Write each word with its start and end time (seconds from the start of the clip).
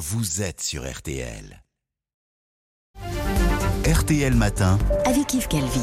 vous 0.00 0.40
êtes 0.40 0.62
sur 0.62 0.90
RTL. 0.90 1.62
RTL 3.84 4.34
Matin. 4.34 4.78
avec 5.04 5.34
Yves 5.34 5.46
Calvi. 5.46 5.82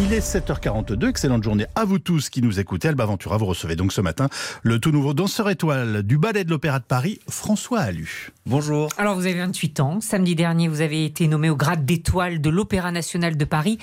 Il 0.00 0.14
est 0.14 0.20
7h42, 0.20 1.06
excellente 1.10 1.42
journée 1.44 1.66
à 1.74 1.84
vous 1.84 1.98
tous 1.98 2.30
qui 2.30 2.40
nous 2.40 2.60
écoutez. 2.60 2.88
Alba 2.88 3.04
Ventura, 3.04 3.36
vous 3.36 3.44
recevez 3.44 3.76
donc 3.76 3.92
ce 3.92 4.00
matin 4.00 4.30
le 4.62 4.78
tout 4.78 4.90
nouveau 4.90 5.12
danseur 5.12 5.50
étoile 5.50 6.02
du 6.02 6.16
ballet 6.16 6.44
de 6.44 6.50
l'Opéra 6.50 6.78
de 6.78 6.84
Paris, 6.84 7.20
François 7.28 7.80
Allu. 7.80 8.30
Bonjour. 8.46 8.88
Alors 8.96 9.16
vous 9.16 9.26
avez 9.26 9.34
28 9.34 9.80
ans. 9.80 10.00
Samedi 10.00 10.34
dernier, 10.34 10.68
vous 10.68 10.80
avez 10.80 11.04
été 11.04 11.28
nommé 11.28 11.50
au 11.50 11.56
grade 11.56 11.84
d'étoile 11.84 12.40
de 12.40 12.48
l'Opéra 12.48 12.90
national 12.90 13.36
de 13.36 13.44
Paris. 13.44 13.78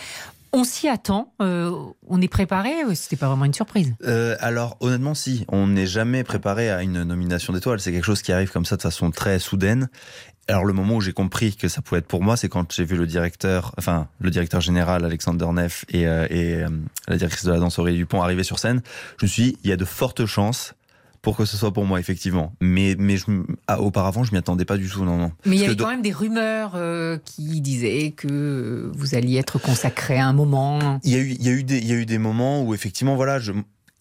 On 0.52 0.64
s'y 0.64 0.88
attend, 0.88 1.34
euh, 1.42 1.72
on 2.08 2.22
est 2.22 2.28
préparé, 2.28 2.72
c'était 2.96 3.16
pas 3.16 3.28
vraiment 3.28 3.46
une 3.46 3.54
surprise. 3.54 3.94
Euh, 4.04 4.36
alors 4.40 4.78
honnêtement 4.80 5.14
si, 5.14 5.46
on 5.48 5.68
n'est 5.68 5.86
jamais 5.86 6.24
préparé 6.24 6.70
à 6.70 6.82
une 6.82 7.04
nomination 7.04 7.54
d'étoile, 7.54 7.80
c'est 7.80 7.92
quelque 7.92 8.06
chose 8.06 8.22
qui 8.22 8.32
arrive 8.32 8.52
comme 8.52 8.66
ça 8.66 8.76
de 8.76 8.82
façon 8.82 9.12
très 9.12 9.40
soudaine. 9.40 9.90
Alors 10.50 10.66
le 10.66 10.74
moment 10.74 10.96
où 10.96 11.02
j'ai 11.02 11.14
compris 11.14 11.56
que 11.56 11.68
ça 11.68 11.84
pouvait 11.84 12.00
être 12.00 12.08
pour 12.08 12.24
moi, 12.24 12.36
c'est 12.36 12.50
quand 12.50 12.74
j'ai 12.74 12.84
vu 12.84 12.96
le 12.96 13.06
directeur, 13.06 13.72
enfin 13.78 14.08
le 14.20 14.32
directeur 14.32 14.62
général 14.62 15.06
Alexander 15.06 15.46
Neff 15.54 15.86
et, 15.90 16.08
euh, 16.08 16.26
et 16.32 16.56
euh, 16.56 16.70
la 17.08 17.18
directrice 17.18 17.46
de 17.46 17.52
la 17.52 17.60
danse 17.60 17.78
Aurélie 17.78 17.98
Dupont 17.98 18.24
arriver 18.24 18.44
sur 18.44 18.58
scène. 18.58 18.82
Je 19.20 19.26
me 19.26 19.30
suis 19.30 19.44
dit, 19.44 19.58
il 19.64 19.70
y 19.70 19.74
a 19.74 19.78
de 19.78 19.86
fortes 19.86 20.26
chances 20.26 20.74
pour 21.30 21.38
que 21.38 21.46
ce 21.46 21.58
soit 21.58 21.72
pour 21.72 21.86
moi 21.86 22.00
effectivement. 22.00 22.54
Mais 22.60 22.96
mais 22.98 23.18
je, 23.18 23.26
ah, 23.68 23.80
auparavant 23.80 24.24
je 24.24 24.32
m'y 24.32 24.40
attendais 24.40 24.66
pas 24.66 24.78
du 24.78 24.90
tout 24.90 25.06
non 25.06 25.18
non. 25.18 25.32
Mais 25.46 25.58
il 25.58 25.62
y 25.62 25.66
avait 25.66 25.76
quand 25.76 25.88
même 25.88 26.02
des 26.02 26.12
rumeurs 26.12 26.72
euh, 26.74 27.20
qui 27.24 27.62
disaient 27.62 28.16
que 28.18 28.90
vous 28.96 29.14
alliez 29.14 29.38
être 29.38 29.60
consacré 29.60 30.18
à 30.18 30.26
un 30.26 30.34
moment. 30.34 31.00
Il 31.04 31.12
y 31.12 31.16
a 31.16 31.20
eu, 31.20 31.36
il 31.40 31.46
y 31.46 31.50
a 31.50 31.52
eu 31.52 31.64
des, 31.64 31.78
il 31.78 31.86
y 31.86 31.92
a 31.92 31.98
eu 31.98 32.08
des 32.08 32.18
moments 32.18 32.64
où 32.64 32.74
effectivement, 32.74 33.16
voilà, 33.16 33.38
je, 33.38 33.52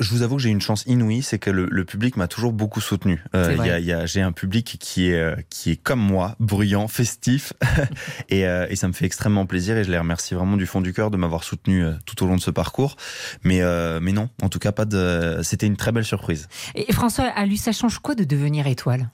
je 0.00 0.10
vous 0.10 0.22
avoue 0.22 0.36
que 0.36 0.42
j'ai 0.42 0.50
une 0.50 0.60
chance 0.60 0.84
inouïe, 0.86 1.22
c'est 1.22 1.38
que 1.38 1.50
le, 1.50 1.66
le 1.70 1.84
public 1.84 2.16
m'a 2.16 2.28
toujours 2.28 2.52
beaucoup 2.52 2.80
soutenu. 2.80 3.22
Euh, 3.34 3.56
y 3.58 3.70
a, 3.70 3.80
y 3.80 3.92
a, 3.92 4.06
j'ai 4.06 4.20
un 4.20 4.30
public 4.30 4.76
qui 4.78 5.10
est, 5.10 5.18
euh, 5.18 5.34
qui 5.50 5.72
est 5.72 5.76
comme 5.76 6.00
moi, 6.00 6.36
bruyant, 6.38 6.86
festif, 6.86 7.52
et, 8.28 8.46
euh, 8.46 8.66
et 8.70 8.76
ça 8.76 8.86
me 8.86 8.92
fait 8.92 9.06
extrêmement 9.06 9.44
plaisir. 9.44 9.76
Et 9.76 9.82
je 9.82 9.90
les 9.90 9.98
remercie 9.98 10.34
vraiment 10.34 10.56
du 10.56 10.66
fond 10.66 10.80
du 10.80 10.92
cœur 10.92 11.10
de 11.10 11.16
m'avoir 11.16 11.42
soutenu 11.42 11.84
euh, 11.84 11.92
tout 12.06 12.22
au 12.22 12.28
long 12.28 12.36
de 12.36 12.40
ce 12.40 12.52
parcours. 12.52 12.96
Mais, 13.42 13.60
euh, 13.60 13.98
mais 14.00 14.12
non, 14.12 14.28
en 14.40 14.48
tout 14.48 14.60
cas 14.60 14.70
pas 14.70 14.84
de. 14.84 15.40
C'était 15.42 15.66
une 15.66 15.76
très 15.76 15.90
belle 15.90 16.04
surprise. 16.04 16.48
Et 16.76 16.92
François, 16.92 17.24
à 17.24 17.44
lui, 17.44 17.56
ça 17.56 17.72
change 17.72 17.98
quoi 17.98 18.14
de 18.14 18.24
devenir 18.24 18.68
étoile? 18.68 19.10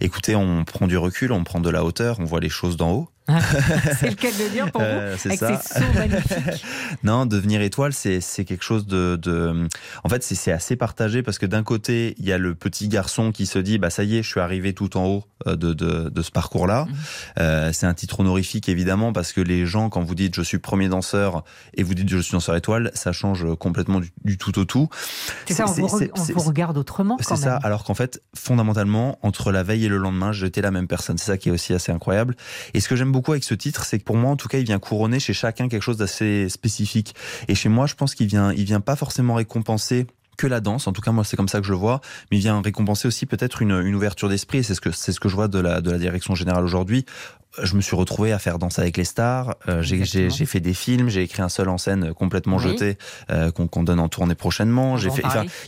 Écoutez, 0.00 0.36
on 0.36 0.64
prend 0.64 0.86
du 0.86 0.96
recul, 0.96 1.32
on 1.32 1.42
prend 1.42 1.60
de 1.60 1.70
la 1.70 1.84
hauteur, 1.84 2.20
on 2.20 2.24
voit 2.24 2.40
les 2.40 2.48
choses 2.48 2.76
d'en 2.76 2.92
haut. 2.92 3.08
C'est 4.00 4.08
le 4.10 4.14
cas 4.14 4.30
de 4.30 4.44
le 4.44 4.50
dire 4.50 4.70
pour 4.72 4.80
Euh, 4.82 5.12
vous, 5.14 5.18
c'est 5.18 5.42
avec 5.42 5.60
ça. 5.60 5.60
ces 5.62 5.80
sauts 5.80 5.92
magnifiques. 5.98 6.64
Non, 7.02 7.26
devenir 7.26 7.60
étoile, 7.62 7.92
c'est 7.92 8.20
quelque 8.44 8.62
chose 8.64 8.86
de, 8.86 9.16
de... 9.20 9.68
en 10.04 10.08
fait, 10.08 10.22
c'est 10.22 10.52
assez 10.52 10.76
partagé 10.76 11.22
parce 11.22 11.38
que 11.38 11.46
d'un 11.46 11.62
côté, 11.62 12.14
il 12.18 12.24
y 12.26 12.32
a 12.32 12.38
le 12.38 12.54
petit 12.54 12.88
garçon 12.88 13.32
qui 13.32 13.46
se 13.46 13.58
dit, 13.58 13.78
bah 13.78 13.90
ça 13.90 14.02
y 14.04 14.16
est, 14.16 14.22
je 14.22 14.28
suis 14.28 14.40
arrivé 14.40 14.72
tout 14.74 14.96
en 14.96 15.06
haut 15.06 15.24
euh, 15.46 15.56
de 15.56 15.72
de, 15.72 16.08
de 16.08 16.22
ce 16.22 16.30
parcours-là. 16.30 16.84
Mhm. 16.86 16.94
Euh, 17.38 17.72
c'est 17.72 17.86
un 17.86 17.94
titre 17.94 18.20
honorifique 18.20 18.68
évidemment 18.68 19.12
parce 19.12 19.32
que 19.32 19.40
les 19.40 19.66
gens, 19.66 19.88
quand 19.88 20.02
vous 20.02 20.14
dites 20.14 20.34
je 20.34 20.42
suis 20.42 20.58
premier 20.58 20.88
danseur 20.88 21.44
et 21.74 21.82
vous 21.82 21.94
dites 21.94 22.08
je 22.08 22.18
suis 22.18 22.32
danseur 22.32 22.56
étoile, 22.56 22.90
ça 22.94 23.12
change 23.12 23.46
complètement 23.56 24.00
du, 24.00 24.10
du 24.24 24.36
tout 24.38 24.58
au 24.58 24.64
tout. 24.64 24.88
C'est 25.46 25.54
ça, 25.54 25.64
on, 25.68 25.72
vous, 25.72 25.86
re- 25.86 26.10
on 26.14 26.22
vous 26.22 26.40
regarde 26.40 26.76
autrement 26.78 27.16
C'est 27.20 27.36
ça, 27.36 27.56
alors 27.62 27.84
qu'en 27.84 27.94
fait, 27.94 28.22
fondamentalement, 28.36 29.18
entre 29.22 29.52
la 29.52 29.62
veille 29.62 29.84
et 29.84 29.88
le 29.88 29.96
lendemain, 29.98 30.32
j'étais 30.32 30.60
la 30.60 30.70
même 30.70 30.88
personne. 30.88 31.18
C'est 31.18 31.26
ça 31.26 31.36
qui 31.38 31.48
est 31.48 31.52
aussi 31.52 31.72
assez 31.72 31.92
incroyable. 31.92 32.34
Et 32.74 32.80
ce 32.80 32.88
que 32.88 32.96
j'aime 32.96 33.12
beaucoup 33.12 33.19
avec 33.28 33.44
ce 33.44 33.54
titre, 33.54 33.84
c'est 33.84 33.98
que 33.98 34.04
pour 34.04 34.16
moi, 34.16 34.30
en 34.30 34.36
tout 34.36 34.48
cas, 34.48 34.58
il 34.58 34.64
vient 34.64 34.78
couronner 34.78 35.20
chez 35.20 35.32
chacun 35.32 35.68
quelque 35.68 35.82
chose 35.82 35.98
d'assez 35.98 36.48
spécifique. 36.48 37.14
Et 37.48 37.54
chez 37.54 37.68
moi, 37.68 37.86
je 37.86 37.94
pense 37.94 38.14
qu'il 38.14 38.26
vient, 38.26 38.52
il 38.52 38.64
vient 38.64 38.80
pas 38.80 38.96
forcément 38.96 39.34
récompenser 39.34 40.06
que 40.40 40.46
la 40.46 40.60
danse, 40.60 40.86
en 40.86 40.92
tout 40.92 41.02
cas 41.02 41.12
moi 41.12 41.22
c'est 41.22 41.36
comme 41.36 41.48
ça 41.48 41.60
que 41.60 41.66
je 41.66 41.74
vois, 41.74 42.00
mais 42.30 42.38
il 42.38 42.40
vient 42.40 42.62
récompenser 42.62 43.06
aussi 43.06 43.26
peut-être 43.26 43.60
une, 43.60 43.72
une 43.72 43.94
ouverture 43.94 44.30
d'esprit, 44.30 44.64
c'est 44.64 44.74
ce 44.74 44.80
que 44.80 44.90
c'est 44.90 45.12
ce 45.12 45.20
que 45.20 45.28
je 45.28 45.34
vois 45.34 45.48
de 45.48 45.58
la 45.58 45.82
de 45.82 45.90
la 45.90 45.98
direction 45.98 46.34
générale 46.34 46.64
aujourd'hui. 46.64 47.04
Je 47.60 47.74
me 47.74 47.80
suis 47.80 47.96
retrouvé 47.96 48.32
à 48.32 48.38
faire 48.38 48.58
danser 48.58 48.80
avec 48.80 48.96
les 48.96 49.04
stars. 49.04 49.56
Euh, 49.68 49.82
j'ai- 49.82 50.04
fait 50.46 50.60
des 50.60 50.74
films, 50.74 51.08
j'ai 51.08 51.22
écrit 51.22 51.42
un 51.42 51.48
seul 51.48 51.68
en 51.68 51.78
scène 51.78 52.14
complètement 52.14 52.56
Oui. 52.58 52.62
jeté 52.62 52.96
euh, 53.30 53.50
qu'on 53.50 53.66
qu'on 53.66 53.82
donne 53.82 53.98
en 54.00 54.08
tournée 54.08 54.34
prochainement. 54.36 54.96
J'ai 54.96 55.10
fait, 55.10 55.22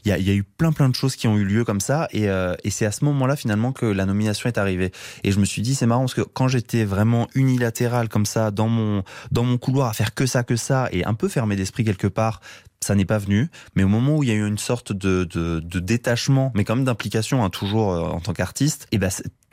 il 0.05 0.15
y 0.17 0.23
y 0.23 0.31
a 0.31 0.35
eu 0.35 0.45
plein 0.45 0.73
plein 0.73 0.89
de 0.89 0.95
choses 0.95 1.17
qui 1.17 1.27
ont 1.29 1.37
eu 1.37 1.45
lieu 1.45 1.65
comme 1.65 1.81
ça 1.81 2.09
et, 2.13 2.29
euh, 2.29 2.55
et 2.65 2.71
c'est 2.71 2.87
à 2.87 2.93
ce 2.93 3.05
moment-là 3.05 3.35
finalement 3.37 3.73
que 3.73 3.87
la 3.87 4.07
nomination 4.07 4.49
est 4.49 4.59
arrivée 4.59 4.93
et 5.25 5.33
je 5.33 5.41
me 5.41 5.45
suis 5.45 5.63
dit 5.63 5.75
c'est 5.75 5.87
marrant 5.87 6.03
parce 6.03 6.15
que 6.15 6.21
quand 6.23 6.49
j'étais 6.49 6.85
vraiment 6.85 7.27
unilatéral 7.35 8.09
comme 8.09 8.27
ça 8.27 8.51
dans 8.51 8.69
mon 8.69 9.03
dans 9.31 9.45
mon 9.45 9.59
couloir 9.59 9.89
à 9.89 9.93
faire 9.93 10.15
que 10.15 10.27
ça 10.27 10.43
que 10.45 10.57
ça 10.57 10.89
et 10.93 11.05
un 11.05 11.15
peu 11.15 11.29
fermé 11.29 11.57
d'esprit 11.57 11.85
quelque 11.85 12.07
part 12.07 12.41
ça 12.81 12.97
n'est 12.97 13.05
pas 13.05 13.19
venu, 13.19 13.49
mais 13.77 13.85
au 13.85 13.89
moment 13.89 14.17
où 14.17 14.23
il 14.25 14.29
y 14.29 14.33
a 14.33 14.35
eu 14.35 14.45
une 14.45 14.59
sorte 14.59 14.93
de, 14.93 15.23
de, 15.23 15.61
de 15.61 15.79
détachement, 15.79 16.51
mais 16.57 16.65
quand 16.65 16.75
même 16.75 16.85
d'implication, 16.85 17.45
hein, 17.45 17.49
toujours 17.49 17.93
euh, 17.93 18.01
en 18.03 18.19
tant 18.19 18.33
qu'artiste, 18.33 18.89
et 18.91 18.99
ben 18.99 19.09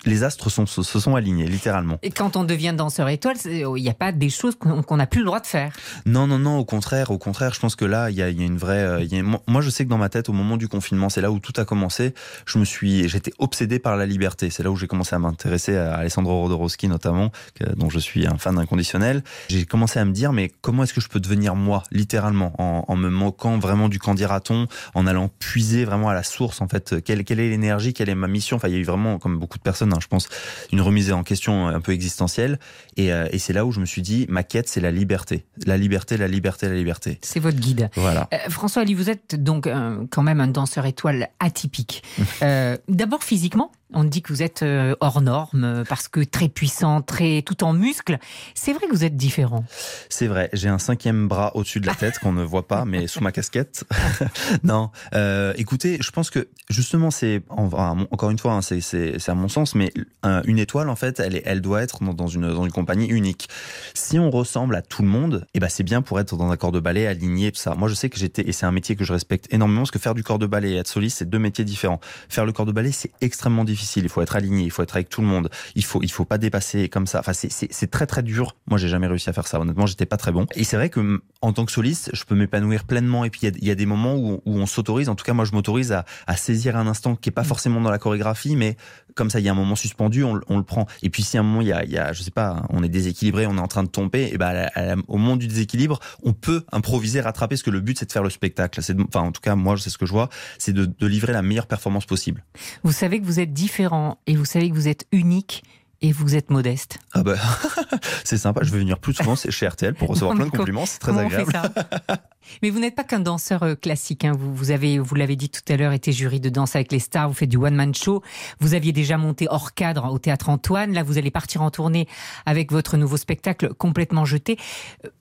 les 0.06 0.24
astres 0.24 0.50
sont, 0.50 0.66
se, 0.66 0.82
sont 0.84 1.16
alignés, 1.16 1.46
littéralement. 1.48 1.98
Et 2.04 2.12
quand 2.12 2.36
on 2.36 2.44
devient 2.44 2.74
danseur 2.76 3.10
étoile, 3.10 3.36
c'est- 3.38 3.60
il 3.60 3.82
n'y 3.84 3.90
a 3.90 3.94
pas 3.94 4.12
des 4.12 4.30
choses 4.30 4.56
qu'on 4.56 4.98
n'a 4.98 5.08
plus 5.08 5.20
le 5.20 5.26
droit 5.26 5.40
de 5.40 5.48
faire. 5.48 5.74
Non, 6.06 6.28
non, 6.28 6.40
non, 6.40 6.58
au 6.58 6.66
contraire, 6.66 7.12
au 7.12 7.18
contraire, 7.18 7.54
je 7.54 7.60
pense 7.60 7.76
que 7.76 7.86
là, 7.86 8.10
il 8.10 8.16
y 8.16 8.22
a, 8.22 8.30
il 8.30 8.40
y 8.40 8.44
a 8.44 8.46
une 8.46 8.58
vraie. 8.58 8.84
euh, 8.84 9.02
il 9.04 9.14
y 9.16 9.20
a- 9.20 9.24
moi- 9.24 9.62
je 9.62 9.70
sais 9.70 9.84
que 9.86 9.90
dans 9.90 9.98
ma 9.98 10.10
tête, 10.10 10.30
au 10.30 10.34
moment 10.34 10.58
du 10.58 10.68
confinement, 10.68 11.10
c'est 11.10 11.22
là 11.22 11.32
où 11.32 11.40
tout 11.40 11.54
a 11.58 11.66
commencé. 11.66 12.14
Je 12.46 12.58
me 12.60 12.66
suis, 12.66 13.08
j'étais 13.10 13.34
obsédé 13.40 13.80
par 13.80 13.98
la 13.98 14.06
liberté. 14.06 14.50
C'est 14.50 14.64
là 14.64 14.72
où 14.72 14.76
j'ai 14.76 14.88
commencé 14.88 15.16
à 15.16 15.20
m'intéresser 15.20 15.76
à 15.76 15.96
Alessandro 15.96 16.42
Rodorowski 16.42 16.88
notamment, 16.88 17.32
dont 17.76 17.90
je 17.90 18.00
suis 18.00 18.26
un 18.28 18.38
fan 18.38 18.58
inconditionnel. 18.58 19.24
J'ai 19.50 19.66
commencé 19.66 20.00
à 20.00 20.06
me 20.06 20.12
dire, 20.12 20.32
mais 20.34 20.52
comment 20.62 20.84
est-ce 20.84 20.94
que 20.94 21.02
je 21.02 21.10
peux 21.10 21.20
devenir 21.20 21.56
moi, 21.56 21.84
littéralement, 21.92 22.54
en, 22.58 22.86
en 22.88 22.96
me 22.96 23.10
moquant 23.10 23.60
vraiment 23.60 23.90
du 23.90 24.00
candidaton, 24.00 24.68
en 24.96 25.08
allant 25.08 25.30
puiser 25.40 25.86
vraiment 25.86 26.10
à 26.10 26.14
la 26.14 26.24
source, 26.24 26.62
en 26.62 26.68
fait, 26.68 27.02
quelle, 27.04 27.24
quelle 27.24 27.40
est 27.40 27.50
l'énergie, 27.50 27.94
quelle 27.94 28.10
est 28.10 28.16
ma 28.16 28.28
mission? 28.28 28.58
Enfin, 28.58 28.68
il 28.68 28.74
y 28.74 28.78
a 28.78 28.80
eu 28.80 28.84
vraiment, 28.84 29.20
comme 29.20 29.38
beaucoup 29.38 29.58
de 29.58 29.64
personnes, 29.64 29.89
hein, 29.94 30.00
je 30.02 30.08
pense, 30.08 30.30
une 30.72 30.82
remise 30.82 31.12
en 31.12 31.24
question 31.24 31.68
un 31.68 31.82
peu 31.82 31.92
existentielle. 31.92 32.60
Et, 32.98 33.12
euh, 33.12 33.28
et 33.32 33.40
c'est 33.40 33.54
là 33.54 33.66
où 33.66 33.72
je 33.72 33.80
me 33.80 33.86
suis 33.86 34.02
dit, 34.02 34.26
ma 34.30 34.44
quête, 34.44 34.68
c'est 34.68 34.82
la 34.82 34.92
liberté. 34.92 35.46
La 35.66 35.78
liberté, 35.78 36.18
la 36.18 36.28
liberté, 36.28 36.68
la 36.68 36.76
liberté. 36.76 37.20
C'est 37.22 37.40
votre 37.40 37.58
guide. 37.58 37.90
Voilà. 37.96 38.28
Euh, 38.34 38.38
François 38.50 38.82
Ali, 38.82 38.94
vous 38.94 39.10
êtes 39.10 39.42
donc 39.42 39.68
euh, 39.68 40.06
quand 40.10 40.24
même 40.24 40.40
un 40.40 40.48
danseur 40.48 40.86
étoile 40.86 41.30
atypique. 41.40 42.04
Euh, 42.42 42.78
D'abord 42.88 43.24
physiquement, 43.24 43.72
on 43.94 44.04
dit 44.04 44.22
que 44.22 44.32
vous 44.32 44.44
êtes 44.44 44.62
euh, 44.64 44.96
hors 45.00 45.22
norme 45.22 45.64
euh, 45.64 45.84
parce 45.88 46.08
que 46.08 46.22
très 46.24 46.48
puissant, 46.50 47.02
très 47.02 47.42
tout 47.42 47.64
en 47.64 47.74
muscles. 47.74 48.18
C'est 48.54 48.74
vrai 48.74 48.88
que 48.88 48.92
vous 48.94 49.04
êtes 49.04 49.18
différent. 49.18 49.66
C'est 50.10 50.28
vrai, 50.28 50.50
j'ai 50.54 50.70
un 50.70 50.78
cinquième 50.78 51.28
bras 51.28 51.56
au-dessus 51.56 51.80
de 51.80 51.88
la 51.88 51.96
tête 51.96 52.20
qu'on 52.20 52.32
ne 52.34 52.44
voit 52.44 52.68
pas, 52.68 52.86
mais 52.86 53.08
sous 53.08 53.22
ma 53.22 53.32
casquette. 53.32 53.86
non, 54.64 54.92
euh, 55.16 55.54
écoutez, 55.58 55.98
je 56.02 56.12
pense 56.12 56.30
que 56.30 56.48
justement, 56.70 57.10
c'est 57.12 57.42
encore 57.50 58.30
une 58.30 58.38
fois, 58.38 58.54
hein, 58.54 58.62
c'est- 58.62 59.30
à 59.30 59.34
mon 59.34 59.48
sens, 59.48 59.76
mais 59.76 59.92
un- 60.24 60.42
une 60.44 60.60
étoile, 60.60 60.90
en 60.90 60.96
fait, 60.96 61.20
elle, 61.20 61.62
doit 61.62 61.82
être 61.82 62.04
dans, 62.04 62.14
dans 62.14 62.28
une, 62.28 62.54
dans 62.54 62.66
une 62.66 62.72
compagnie 62.72 63.08
unique. 63.08 63.50
Si 63.96 64.20
on 64.20 64.30
ressemble 64.30 64.76
à 64.76 64.82
tout 64.82 65.02
le 65.02 65.08
monde, 65.08 65.46
eh 65.54 65.60
ben 65.60 65.68
c'est 65.70 65.84
bien 65.84 66.02
pour 66.02 66.20
être 66.20 66.36
dans 66.38 66.50
un 66.52 66.58
corps 66.58 66.72
de 66.72 66.80
ballet 66.80 67.08
aligné, 67.08 67.52
tout 67.52 67.60
ça. 67.60 67.74
Moi, 67.76 67.88
je 67.90 67.96
sais 67.96 68.10
que 68.10 68.18
j'étais, 68.18 68.48
et 68.48 68.52
c'est 68.52 68.66
un 68.66 68.72
métier 68.72 68.96
que 68.96 69.04
je 69.04 69.14
respecte 69.14 69.52
énormément, 69.52 69.82
parce 69.82 69.92
que 69.92 70.00
faire 70.00 70.14
du 70.14 70.24
corps 70.24 70.40
de 70.40 70.48
ballet 70.48 70.72
et 70.74 70.76
être 70.78 70.88
soliste, 70.88 71.18
c'est 71.20 71.30
deux 71.30 71.40
métiers 71.40 71.66
différents. 71.66 72.00
Faire 72.30 72.46
le 72.46 72.52
corps 72.52 72.66
de 72.68 72.72
ballet, 72.72 72.92
c'est 72.92 73.12
extrêmement 73.22 73.64
difficile. 73.64 73.79
Il 73.96 74.10
faut 74.10 74.22
être 74.22 74.36
aligné, 74.36 74.64
il 74.64 74.72
faut 74.72 74.84
être 74.84 74.96
avec 74.96 75.10
tout 75.10 75.22
le 75.22 75.28
monde. 75.28 75.50
Il 75.76 75.84
faut, 75.84 76.02
il 76.02 76.12
faut 76.12 76.26
pas 76.26 76.38
dépasser 76.38 76.90
comme 76.90 77.08
ça. 77.08 77.20
Enfin, 77.20 77.34
c'est- 77.34 77.88
très 77.90 78.06
très 78.06 78.24
dur. 78.24 78.56
Moi, 78.68 78.78
j'ai 78.78 78.88
jamais 78.88 79.08
réussi 79.08 79.30
à 79.30 79.34
faire 79.34 79.48
ça. 79.48 79.60
Honnêtement, 79.60 79.86
j'étais 79.86 80.06
pas 80.06 80.18
très 80.18 80.32
bon. 80.32 80.46
Et 80.56 80.64
c'est 80.64 80.78
vrai 80.78 80.90
que 80.90 81.22
en 81.42 81.54
tant 81.54 81.66
que 81.66 81.72
soliste, 81.72 82.12
je 82.14 82.24
peux 82.24 82.36
m'épanouir 82.36 82.84
pleinement. 82.84 83.26
Et 83.26 83.30
puis 83.30 83.42
il 83.44 83.66
y 83.66 83.72
a, 83.72 83.76
des 83.76 83.86
moments 83.86 84.16
où, 84.16 84.42
où 84.46 84.58
on 84.58 84.66
s'autorise. 84.66 85.10
En 85.10 85.16
tout 85.16 85.26
cas, 85.26 85.34
moi, 85.34 85.46
je 85.46 85.54
m'autorise 85.54 85.92
à, 85.92 86.06
à 86.28 86.36
saisir 86.36 86.78
un 86.78 86.88
instant 86.88 87.16
qui 87.16 87.30
est 87.30 87.34
pas 87.34 87.44
forcément 87.44 87.82
dans 87.82 87.92
la 87.92 87.98
chorégraphie, 88.00 88.56
mais 88.56 88.78
comme 89.20 89.30
ça, 89.30 89.40
il 89.40 89.46
y 89.46 89.50
a 89.50 89.52
un 89.52 89.56
moment 89.56 89.76
suspendu, 89.76 90.24
on, 90.24 90.34
le- 90.34 90.42
on 90.48 90.58
le 90.58 90.64
prend. 90.64 90.88
Et 91.04 91.10
puis 91.12 91.22
si 91.22 91.38
à 91.38 91.42
un 91.42 91.44
moment 91.44 91.62
il 91.62 91.68
y 91.68 91.74
a, 91.74 91.84
il 91.84 91.92
y 91.92 91.98
a, 91.98 92.14
je 92.14 92.24
sais 92.24 92.32
pas, 92.32 92.64
on 92.70 92.82
est 92.84 92.90
déséquilibré, 92.90 93.46
on 93.46 93.58
est 93.58 93.62
en 93.62 93.68
train 93.68 93.84
de 93.84 93.90
tomber, 93.90 94.30
et 94.34 94.38
ben 94.38 94.68
au 95.08 95.18
moment 95.18 95.36
du 95.36 95.48
déséquilibre, 95.48 96.00
on 96.24 96.34
peut 96.34 96.64
improviser, 96.72 97.22
rattraper. 97.22 97.56
Parce 97.56 97.64
que 97.64 97.70
le 97.70 97.82
but, 97.82 98.00
c'est 98.00 98.06
de 98.08 98.12
faire 98.12 98.24
le 98.24 98.30
spectacle. 98.30 98.82
C'est, 98.82 98.96
enfin, 99.02 99.22
en 99.28 99.32
tout 99.32 99.42
cas, 99.42 99.56
moi, 99.56 99.76
c'est 99.78 99.90
ce 99.90 99.98
que 99.98 100.06
je 100.06 100.12
vois, 100.14 100.30
c'est 100.58 100.74
de, 100.74 100.86
de 100.86 101.08
livrer 101.08 101.34
la 101.34 101.42
meilleure 101.42 101.68
performance 101.68 102.06
possible. 102.06 102.44
Vous 102.84 102.92
savez 102.94 103.20
que 103.20 103.26
vous 103.26 103.40
êtes 103.40 103.54
différent 103.54 104.18
et 104.26 104.36
vous 104.36 104.46
savez 104.46 104.70
que 104.70 104.76
vous 104.76 104.88
êtes 104.88 105.06
unique 105.12 105.64
et 106.02 106.14
vous 106.14 106.36
êtes 106.36 106.50
modeste. 106.50 107.00
Ah 107.14 107.24
bah, 107.24 107.36
c'est 108.24 108.38
sympa. 108.38 108.62
Je 108.64 108.72
vais 108.72 108.80
venir 108.80 109.00
plus 109.00 109.14
souvent 109.14 109.36
chez 109.36 109.68
RTL 109.68 109.94
pour 109.96 110.08
recevoir 110.10 110.32
Non, 110.34 110.38
plein 110.44 110.46
de 110.50 110.58
compliments. 110.58 110.86
C'est 110.86 111.00
très 111.00 111.18
agréable. 111.18 111.52
Mais 112.62 112.70
vous 112.70 112.80
n'êtes 112.80 112.96
pas 112.96 113.04
qu'un 113.04 113.20
danseur 113.20 113.64
euh, 113.64 113.76
classique. 113.76 114.26
hein. 114.26 114.34
Vous, 114.38 114.54
vous 114.56 114.72
avez, 114.72 114.98
vous 115.00 115.16
l'avez 115.16 115.36
dit 115.36 115.50
tout 115.50 115.62
à 115.72 115.76
l'heure, 115.78 115.92
été 115.94 116.12
jury 116.12 116.40
de 116.40 116.50
danse 116.50 116.76
avec 116.76 116.92
les 116.92 117.00
stars. 117.00 117.28
Vous 117.28 117.34
faites 117.36 117.50
du 117.50 117.58
one 117.58 117.76
man 117.76 117.94
show. 117.94 118.24
Vous 118.60 118.74
aviez 118.74 118.92
déjà 118.92 119.18
monté 119.18 119.48
hors 119.50 119.74
cadre 119.74 120.12
au 120.12 120.20
théâtre 120.20 120.50
Antoine. 120.50 120.94
Là, 120.94 121.04
vous 121.04 121.18
allez 121.18 121.32
partir 121.32 121.62
en 121.62 121.70
tournée 121.72 122.08
avec 122.46 122.72
votre 122.72 122.98
nouveau 122.98 123.18
spectacle 123.18 123.74
complètement 123.74 124.26
jeté. 124.26 124.58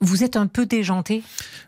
Vous 0.01 0.23
êtes 0.23 0.35
un 0.37 0.47
peu 0.47 0.65
déjanté? 0.65 1.23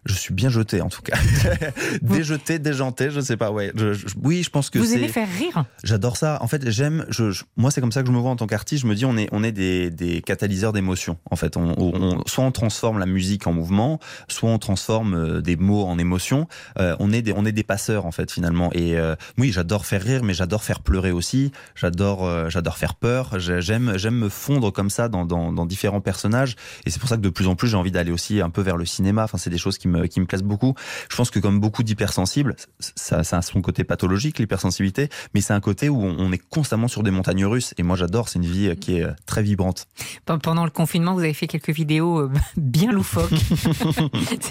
Je 0.06 0.13
suis 0.13 0.33
bien 0.33 0.50
jeté 0.50 0.81
en 0.81 0.89
tout 0.89 1.01
cas. 1.01 1.18
Déjeté, 2.01 2.59
déjanté, 2.59 3.09
je 3.12 3.19
sais 3.21 3.38
pas. 3.38 3.51
Ouais, 3.51 3.71
je- 3.75 3.94
je- 3.94 4.06
oui, 4.24 4.44
je 4.44 4.50
pense 4.50 4.69
que 4.69 4.80
vous 4.80 4.94
aimez 4.94 5.07
faire 5.07 5.27
rire? 5.38 5.65
J'adore 5.83 6.18
ça. 6.18 6.38
En 6.42 6.48
fait, 6.48 6.69
j'aime. 6.69 7.06
Je, 7.09 7.44
moi, 7.57 7.71
c'est 7.71 7.81
comme 7.81 7.92
ça 7.92 8.01
que 8.01 8.07
je 8.07 8.12
me 8.13 8.18
vois 8.19 8.31
en 8.31 8.36
tant 8.36 8.48
qu'artiste. 8.48 8.81
Je 8.83 8.88
me 8.88 8.95
dis, 8.95 9.06
on 9.06 9.18
est, 9.18 9.27
on 9.31 9.44
est 9.44 9.51
des, 9.51 9.89
des 9.89 10.21
catalyseurs 10.21 10.74
d'émotions. 10.74 11.18
En 11.30 11.36
fait, 11.36 11.57
on, 11.57 11.75
on- 11.77 12.21
soit 12.25 12.44
on 12.44 12.51
transforme 12.51 13.00
la 13.00 13.06
musique 13.06 13.48
en 13.48 13.53
mouvement, 13.53 14.00
soit 14.27 14.50
on 14.50 14.57
transforme 14.59 15.13
euh, 15.13 15.41
des 15.42 15.56
mots 15.56 15.86
en 15.86 15.98
émotion. 15.98 16.48
Euh, 16.80 16.96
on 17.00 17.12
est 17.12 17.22
des 17.22 17.34
on 17.34 17.46
est 17.46 17.52
des 17.52 17.64
passeurs 17.64 18.06
en 18.06 18.12
fait 18.12 18.32
finalement. 18.32 18.72
Et 18.74 18.98
euh, 18.98 19.16
oui, 19.38 19.52
j'adore 19.52 19.86
faire 19.86 20.02
rire, 20.02 20.24
mais 20.24 20.34
j'adore 20.34 20.64
faire 20.64 20.80
pleurer 20.82 21.12
aussi. 21.12 21.52
J'adore 21.76 22.26
euh, 22.26 22.50
j'adore 22.50 22.78
faire 22.78 22.96
peur. 22.96 23.40
J'aime 23.40 23.98
j'aime 23.98 24.16
me 24.16 24.30
fondre 24.30 24.72
comme 24.72 24.90
ça 24.90 25.10
dans, 25.10 25.26
dans, 25.26 25.52
dans 25.52 25.66
différents 25.66 26.02
personnages. 26.02 26.56
Et 26.86 26.90
c'est 26.90 27.00
pour 27.00 27.10
ça 27.10 27.18
que 27.18 27.22
de 27.22 27.30
plus 27.30 27.48
en 27.48 27.56
plus 27.56 27.68
j'ai 27.68 27.78
envie 27.78 27.92
d'aller 27.92 28.12
aussi 28.12 28.42
un 28.42 28.50
peu 28.50 28.62
vers 28.62 28.78
le 28.78 28.86
cinéma. 28.86 29.24
Enfin, 29.24 29.38
c'est 29.38 29.50
des 29.50 29.58
choses 29.58 29.78
qui 29.78 29.88
me 29.88 30.08
qui 30.08 30.20
me 30.20 30.26
plaisent 30.26 30.44
beaucoup. 30.44 30.76
Je 31.10 31.16
pense 31.16 31.32
que 31.32 31.40
comme 31.40 31.60
beaucoup 31.60 31.84
d'hypersensibles, 31.84 32.56
ça, 32.80 33.24
ça 33.24 33.38
a 33.38 33.42
son 33.42 33.62
côté 33.62 33.84
pathologique 33.84 34.40
l'hypersensibilité, 34.40 35.10
mais 35.34 35.42
c'est 35.42 35.54
un 35.54 35.60
côté 35.60 35.90
où 35.90 36.02
on, 36.02 36.16
on 36.20 36.32
est 36.32 36.42
constamment 36.50 36.88
sur 36.88 37.04
des 37.04 37.12
montagnes 37.12 37.46
russes. 37.46 37.74
Et 37.78 37.84
moi, 37.84 37.96
j'adore. 37.96 38.30
C'est 38.30 38.40
une 38.40 38.46
vie 38.46 38.76
qui 38.78 38.98
est 38.98 39.08
très 39.26 39.44
vibrante. 39.44 39.88
Pendant 40.26 40.64
le 40.64 40.72
confinement, 40.72 41.14
vous 41.14 41.22
avez 41.22 41.34
fait 41.34 41.48
quelques 41.48 41.72
vidéos 41.72 42.30
bien 42.58 42.92
loufoques. 42.92 43.32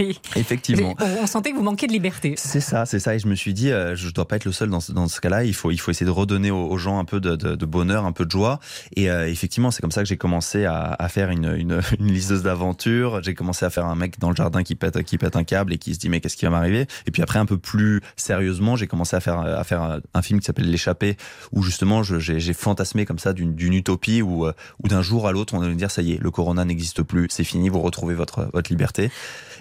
Effectivement. 0.36 0.79
On 0.82 1.26
sentait 1.26 1.50
que 1.50 1.56
vous 1.56 1.62
manquiez 1.62 1.88
de 1.88 1.92
liberté. 1.92 2.34
C'est 2.36 2.60
ça, 2.60 2.86
c'est 2.86 2.98
ça. 2.98 3.14
Et 3.14 3.18
je 3.18 3.26
me 3.26 3.34
suis 3.34 3.54
dit, 3.54 3.70
euh, 3.70 3.96
je 3.96 4.10
dois 4.10 4.26
pas 4.26 4.36
être 4.36 4.44
le 4.44 4.52
seul 4.52 4.70
dans 4.70 4.80
ce, 4.80 4.92
dans 4.92 5.08
ce 5.08 5.20
cas-là. 5.20 5.44
Il 5.44 5.54
faut, 5.54 5.70
il 5.70 5.78
faut 5.78 5.90
essayer 5.90 6.06
de 6.06 6.10
redonner 6.10 6.50
aux, 6.50 6.76
gens 6.78 6.98
un 6.98 7.04
peu 7.04 7.20
de, 7.20 7.36
de, 7.36 7.54
de, 7.54 7.66
bonheur, 7.66 8.06
un 8.06 8.12
peu 8.12 8.24
de 8.24 8.30
joie. 8.30 8.60
Et 8.96 9.10
euh, 9.10 9.28
effectivement, 9.28 9.70
c'est 9.70 9.82
comme 9.82 9.90
ça 9.90 10.02
que 10.02 10.08
j'ai 10.08 10.16
commencé 10.16 10.64
à, 10.64 10.96
à, 10.98 11.08
faire 11.08 11.30
une, 11.30 11.54
une, 11.56 11.80
une 11.98 12.12
listeuse 12.12 12.42
d'aventures. 12.42 13.22
J'ai 13.22 13.34
commencé 13.34 13.64
à 13.64 13.70
faire 13.70 13.86
un 13.86 13.94
mec 13.94 14.18
dans 14.18 14.30
le 14.30 14.36
jardin 14.36 14.62
qui 14.62 14.74
pète, 14.74 15.02
qui 15.02 15.18
pète 15.18 15.36
un 15.36 15.44
câble 15.44 15.72
et 15.72 15.78
qui 15.78 15.94
se 15.94 15.98
dit 15.98 16.08
mais 16.08 16.20
qu'est-ce 16.20 16.36
qui 16.36 16.44
va 16.44 16.50
m'arriver? 16.50 16.86
Et 17.06 17.10
puis 17.10 17.22
après, 17.22 17.38
un 17.38 17.46
peu 17.46 17.58
plus 17.58 18.00
sérieusement, 18.16 18.76
j'ai 18.76 18.86
commencé 18.86 19.16
à 19.16 19.20
faire, 19.20 19.40
à 19.40 19.64
faire 19.64 20.00
un 20.14 20.22
film 20.22 20.40
qui 20.40 20.46
s'appelle 20.46 20.70
L'échappée, 20.70 21.16
où 21.52 21.62
justement 21.62 22.02
j'ai 22.02 22.52
fantasmé 22.52 23.04
comme 23.04 23.18
ça 23.18 23.32
d'une 23.32 23.74
utopie 23.74 24.22
où, 24.22 24.46
euh, 24.46 24.52
où 24.82 24.88
d'un 24.88 25.02
jour 25.02 25.26
à 25.26 25.32
l'autre, 25.32 25.54
on 25.54 25.62
allait 25.62 25.74
dire 25.74 25.90
ça 25.90 26.02
y 26.02 26.12
est, 26.12 26.18
le 26.18 26.30
corona 26.30 26.64
n'existe 26.64 27.02
plus, 27.02 27.26
c'est 27.30 27.44
fini, 27.44 27.68
vous 27.68 27.80
retrouvez 27.80 28.14
votre 28.14 28.48
votre 28.52 28.70
liberté. 28.70 29.10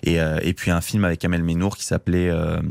Et, 0.04 0.20
euh, 0.20 0.40
et 0.42 0.54
puis 0.54 0.72
un 0.72 0.82
film 0.82 1.04
avec 1.10 1.26
Amel 1.26 1.44
Menour 1.44 1.78
qui 1.78 1.86
s'appelait 1.86 2.30
euh, 2.30 2.62